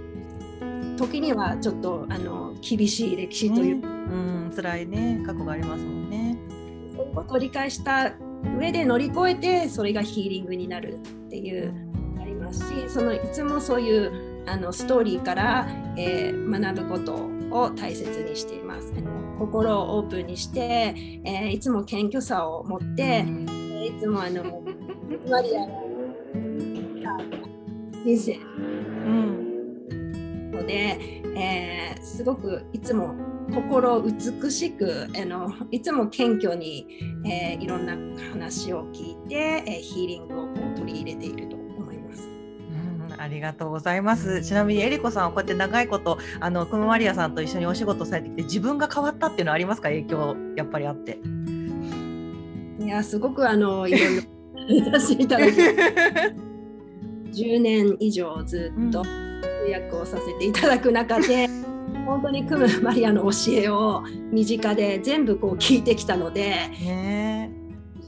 [0.99, 5.23] 時にはちょっとあの厳しい歴史という、うん、うん、辛いね。
[5.25, 6.37] 過去がありますもんね。
[6.95, 8.13] そういうことを理解した
[8.59, 10.99] 上で乗り越えてそれがヒーリングになるっ
[11.31, 11.73] ていう
[12.21, 14.13] ありますしそのいつもそういう
[14.47, 15.67] あのストーリーから、
[15.97, 17.15] えー、学ぶこと
[17.51, 18.93] を大切にしています。
[18.97, 24.63] あの心をオープンにして、えー、いつも謙虚さを持って、えー、いつもあの
[25.29, 25.83] マリアの
[28.05, 28.39] 人生、う
[29.11, 33.15] ん、ので、えー、すごくいつも
[33.53, 36.87] 心美しくあのいつも謙虚に、
[37.27, 37.97] えー、いろんな
[38.33, 41.62] 話を聞いて、えー、ヒーリングをこう取り入れていると
[43.23, 44.43] ありがとうございます。
[44.43, 49.89] ちなみにえりこさんはこうやって長いことあのクムマリアさんと一緒にお仕事されてきて自分が変わったっていうのはありますか？
[49.91, 51.21] 影響やっぱりあって。
[52.81, 53.99] いやすごくあのいろ
[54.69, 55.57] いろさせていただき
[57.31, 59.09] 10年以上ずっと通
[59.73, 61.49] 訳をさせていただく中で。
[62.07, 64.03] 本当にクム・マリアの教えを
[64.33, 67.53] 身近で全部こう聞いてきたので、ね、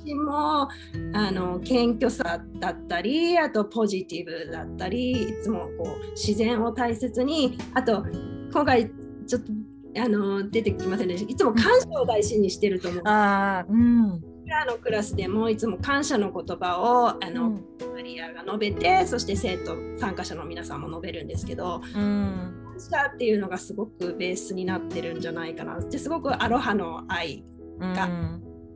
[0.04, 0.68] 私も
[1.14, 8.04] あの謙虚さだったりあとポジティブだったりいつもこう自然を大切にあと
[8.52, 8.90] 今回
[9.26, 9.52] ちょっと
[9.96, 11.30] あの出てきませんでした。
[11.30, 13.02] いつも感謝を大事にしてると思う。
[13.06, 14.34] あうん。
[14.66, 25.78] のクラスでもいつも感謝の言葉をあの、うん、マリアが述べてそして生徒参加者の皆さんも述べるんですけど、うん、謝っていうのがすごくベースになってるんじゃないかな。
[25.78, 27.44] ってすごくアロハの愛
[27.80, 28.08] が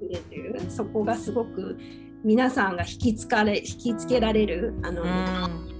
[0.00, 1.78] 入れてる、うん、そこがすごく
[2.24, 5.78] 皆さんが引きつかれ引きつけられるあの、うん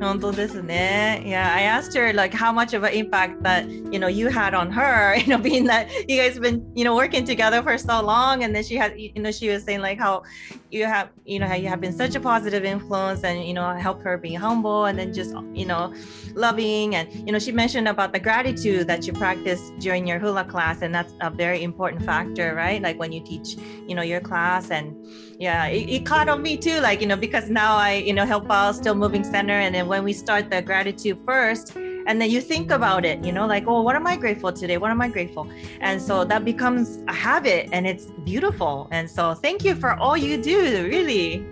[0.00, 1.22] 本当ですね。
[1.24, 4.70] Yeah, I asked her like how much of an impact that you know you had on
[4.70, 5.16] her.
[5.16, 8.54] You know, being that you guys been you know working together for so long, and
[8.54, 10.22] then she had you know she was saying like how
[10.70, 14.02] you have you know you have been such a positive influence, and you know help
[14.02, 15.92] her be humble, and then just you know
[16.34, 20.44] loving, and you know she mentioned about the gratitude that you practice during your hula
[20.44, 22.82] class, and that's a very important factor, right?
[22.82, 23.56] Like when you teach
[23.86, 24.94] you know your class and
[25.38, 28.24] yeah it, it, caught on me too like you know because now i you know
[28.24, 31.72] help out still moving center and then when we start the gratitude first
[32.06, 34.78] and then you think about it you know like oh what am i grateful today
[34.78, 35.48] what am i grateful
[35.80, 40.16] and so that becomes a habit and it's beautiful and so thank you for all
[40.16, 41.44] you do really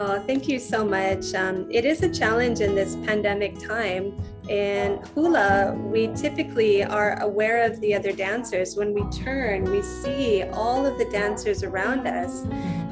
[0.00, 1.34] Oh, thank you so much.
[1.34, 4.16] Um, it is a challenge in this pandemic time.
[4.48, 8.76] In hula, we typically are aware of the other dancers.
[8.76, 12.44] When we turn, we see all of the dancers around us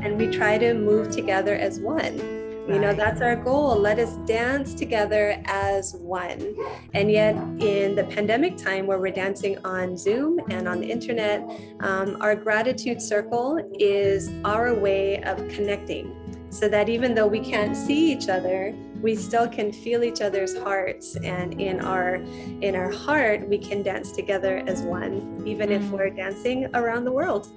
[0.02, 2.45] and we try to move together as one.
[2.68, 3.76] You know, that's our goal.
[3.76, 6.56] Let us dance together as one.
[6.94, 11.48] And yet, in the pandemic time where we're dancing on Zoom and on the internet,
[11.80, 16.12] um, our gratitude circle is our way of connecting
[16.50, 20.56] so that even though we can't see each other we still can feel each other's
[20.56, 22.14] hearts and in our
[22.62, 27.12] in our heart we can dance together as one even if we're dancing around the
[27.12, 27.48] world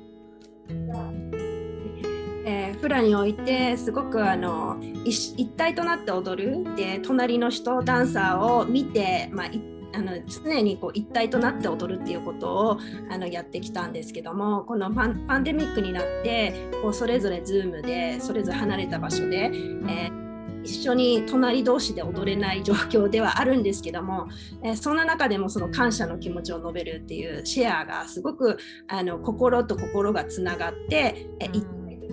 [2.49, 6.75] えー、フラにおいてすごくあの一体となって踊る。
[6.75, 9.47] で隣の人ダンサーを見て、まあ、
[9.93, 12.79] あの常にこう一体となって踊るっていうことを
[13.11, 20.29] あのやってきたんですけどもこのパンデミックになってこうそれぞれ Zoom でそれぞれ離れた場所で、えー
[20.63, 24.27] 一緒に隣同士で踊れない状況ではあるんですけども、
[24.61, 31.65] えー、そんな中でもその感謝の気持ちを述べるっていうシェアがすごくあの心と心がつながって、えー、一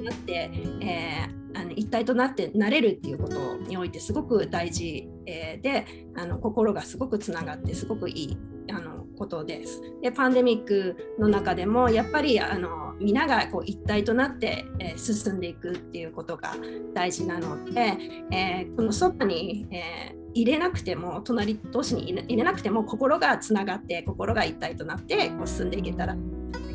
[0.06, 0.50] なって、
[0.80, 8.38] えーあの一体となってなれるっていうことにおいてすごく大事、えー、であの心がすごくつながってすごくいい
[8.70, 9.80] あのことです。
[10.02, 16.54] でパンデミックの中でもやっぱりあの皆がこう一体となって、えー、進んでいくっていうことが
[16.94, 17.96] 大事なので、
[18.30, 26.18] えー、このそばに、えー、入れなくても隣同士に入れなくても心がつながって心が一体となってこう進んでいけたらい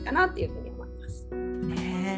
[0.02, 0.71] いかなっていうふうに。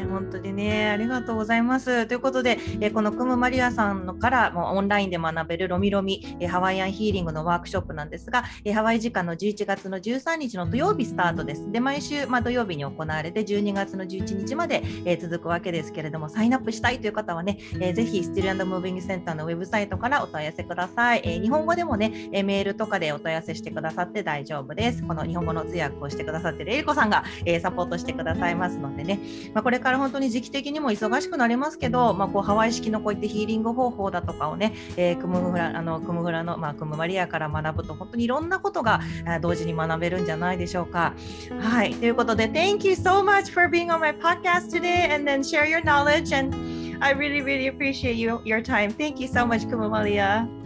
[0.06, 2.06] 本当にね、ありがとうございます。
[2.08, 11.72] ということで、えこのクムマリアさんのからもオンラインで学べるロミロミ、えハワイアンヒーリングのワークショップなんですが、えハワイ時間の11月の13日の土曜日スタートです。
[11.72, 21.22] で、毎週、まあ、土曜日に行われて、12月の11日まで、え続くわけですけれども、サインアップしたいという方はね、えー、ぜひ、スティルムービングセンターのウェブサイトからお問い合わせください。
[21.24, 25.04] え日本語でもね、えメールとかでお問い合わせしてくださって大丈夫です。
[25.04, 29.20] この日本語の通訳をしてくださってるえりこさんが、えサポートしてくださいますのでね、
[29.54, 39.01] まあ、これから本当に時期的にも忙しくなりますけど、まあ、こうハワイ式のこういったヒーリング方法だとかをね、えー、クムフラあのクムフラの、まあ、クムマリアから学ぶと本当にいろんなことが
[39.41, 41.13] 同時に学べるんじゃないでしょうか。
[41.59, 46.55] はい、ということで、Thank you so much for being on my podcast today and then share your knowledge and
[47.01, 48.91] I really, really appreciate you, your time.
[48.91, 50.62] Thank you so much, Kumalia.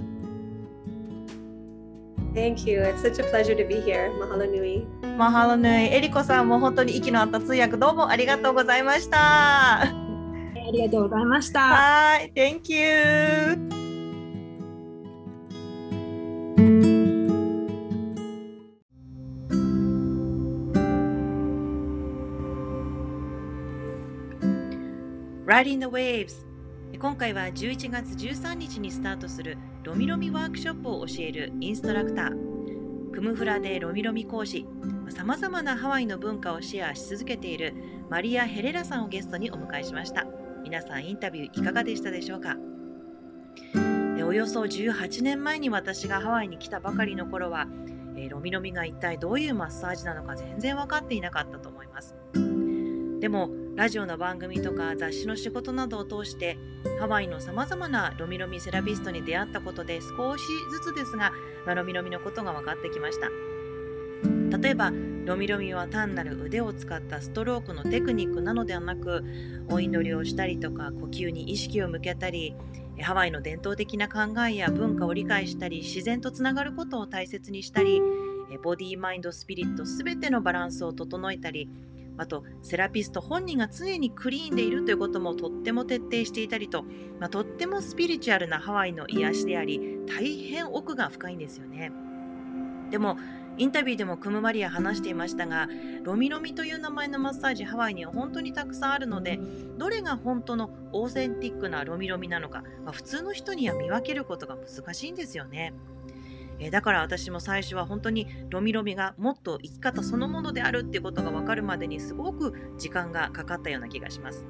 [2.38, 2.84] Thank you.
[2.84, 4.12] It's such a pleasure to be here.
[4.14, 4.86] Mahalo nui.
[5.02, 5.90] Mahalo nui.
[5.90, 9.82] Eriko エリコさんも本当に息の合った通訳どうもありがとうございました。
[9.82, 9.92] あ
[10.72, 11.62] りがとうございました。
[11.62, 12.32] はい。
[12.36, 13.58] Thank you.
[25.48, 26.47] Riding the Waves
[27.00, 33.12] 今回は11月13日にスタートするロミロミワークショップを教えるインストラクター。
[33.14, 34.66] クムフラでロミロミ講師。
[35.10, 37.76] さまざまなハワイの文化をシェアし続けている
[38.10, 40.26] マリア・ヘレラさんをゲストにお迎えしました。
[40.64, 42.56] 皆さんインタビューいかがでしたでしょうか？
[44.26, 47.68] およそ18年前に私がハワイに来たばかりの頃は
[48.30, 52.16] ロミロミが一体どういうマッサージなのか全然分かっていなかったと思います。
[53.20, 56.58] でもラジオの番組とか雑誌の仕事などを通して
[57.00, 61.32] ハワイのさまざまなロミロミセラピストに出会ったことで少しずつですが、
[61.64, 63.30] まあ、ロミロミのことが分かってきました。
[64.58, 64.92] 例えば
[65.26, 69.24] ロミロミは単なる腕を使ったストロークのテクニックなのではなく
[69.70, 72.56] お祈りをしたりとか呼吸に意識を向けたり
[73.02, 78.02] ハワイの伝統的な考えや文化を理解したり自然とつながることを大切にしたり
[78.64, 81.70] ボディマインドスピリット全てのバランスを整えたり
[82.18, 86.84] あとセラピスト本人が常にクリーンでいるということもとっても徹底していたりと、
[87.20, 91.92] まあ、とってもスピリチュアルなハワイの癒しであり大変奥が深いんですよね
[92.90, 93.18] でも
[93.58, 95.68] インタビューでもクムマリア話していましたが
[96.04, 99.40] ロミロミという名前のマッサージハワイには本当にたくさんあるので
[99.78, 105.74] どれが本当のオーセンティックなロミロミなのか、まあ、普通の人には見分けることが難しいんですよね。
[106.60, 114.46] えだから私も最初は本当にロミロミがもっと生き方そのものであるっていうことが分かるまでにすごく時間がかかったような気がします。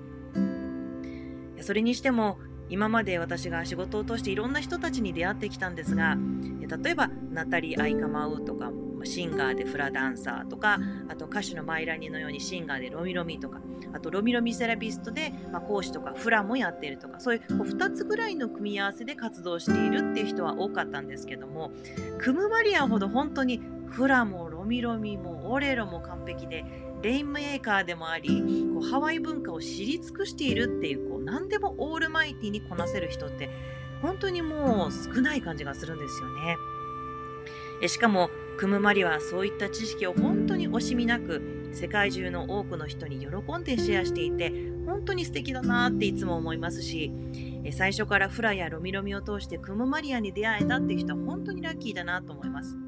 [1.61, 2.37] それにしても
[2.69, 6.17] 今まで私が仕事を通していろんな人たちに出会ってきたんですが
[6.83, 8.71] 例えばナタリー・アイカマウとか
[9.03, 13.61] シンガーでフラダンサーとかあと歌手のマイラニのようにシンガーでロミロミとか
[13.93, 21.71] あとロミロミセラピストで、まあ、講師とかフラもやっているとかそういうこう2つぐらいの組み合わせで活動しているっていう人は多かったんですけども
[22.19, 26.65] クムマリアンほど本当にフラもロミロミもオレロも完璧で
[27.01, 28.41] レインメーカーでもあり
[28.73, 33.49] こうハワイ文化を知り尽くしているっていうこう何でもオールマイティにこなせる人って
[34.01, 36.57] 本当にもう少ない感じがするんですよね。
[37.87, 43.27] しかもクムマリはそういった知識を本当に惜しみなく世界中の多くの人に喜
[43.59, 44.51] んでシェアしていて
[44.87, 47.11] 本当に素敵だなっていつも思いますし
[47.71, 52.86] 最初からフラやロミロミを通してクムマリアに出会えたっていう人は本当にラッキーだなと思います。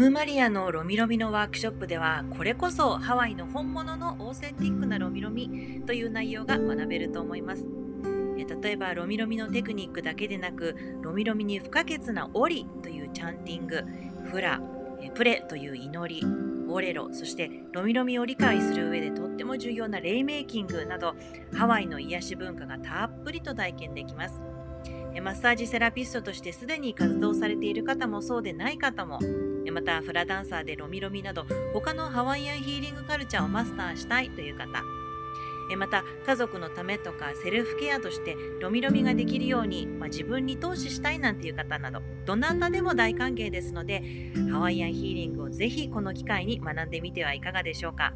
[0.00, 7.66] ムマリアのロミロミのワークショップではこれこそハワイの本物のオーセンティックなロミロミという内容が学べると思います。
[8.62, 13.84] 例えばロミロミのテクニックだけでなくロミロミに不可欠なオリというチャンティング
[14.30, 14.62] フラ
[15.14, 16.26] プレという祈り
[16.66, 21.14] オレロそしてロミロミを理解する上でとっても重要なレイメイキングなど
[21.54, 24.40] ハワイの癒し文化がたっぷりと体験できます。
[25.22, 29.18] マッサージセラピストとしてすでに活動されている方もそうでない方も
[29.72, 34.82] またフラダンサーでロミロミなど他のハワイアンヒーリングカルチャーをマスターしたいという方
[35.76, 44.02] また家族のためとかセルフケアとしてロミロミができるように、まあ、自分に投資したいなんていう方などどなたでも大歓迎ですので
[44.50, 48.12] ハワイアンヒーリングをぜひこの機会に学んでみてはいかがでしょうか。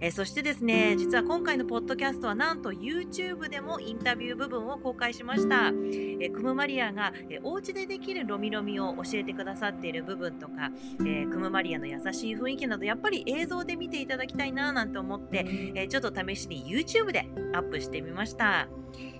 [0.00, 5.72] え、そしてですね実は今回のポッドキャストはなんと YouTube でもインタビュー部分を公開しました、
[6.20, 10.70] え、クムマリアが、え、お家でできるロミロミを教えてくださっている部分とか、
[11.00, 18.68] えー、クムマリアの優しい雰囲気などやっぱり映像で見ていただきたいななんて思って、え、ちょっと試しに YouTube でアップしてみました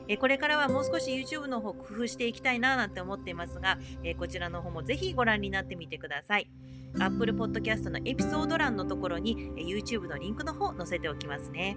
[0.09, 6.48] えこれからはもう少し YouTube の方工夫していきたいななんて思っていますが、えこちらの方もぜひご覧になってみてください。
[6.98, 11.76] Apple Podcast のエピソード欄のところに YouTube のリンクの方載せておきますね。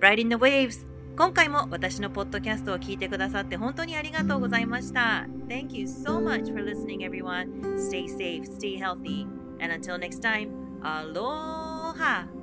[0.00, 5.26] Riding the Waves 今回も私のポッドキャストを聞いてくださって本当にありがとうございました。
[5.48, 7.78] Thank you so much for listening everyone.
[7.78, 9.26] Stay safe, stay healthy,
[9.58, 10.50] and until next time,
[10.82, 12.35] aloha!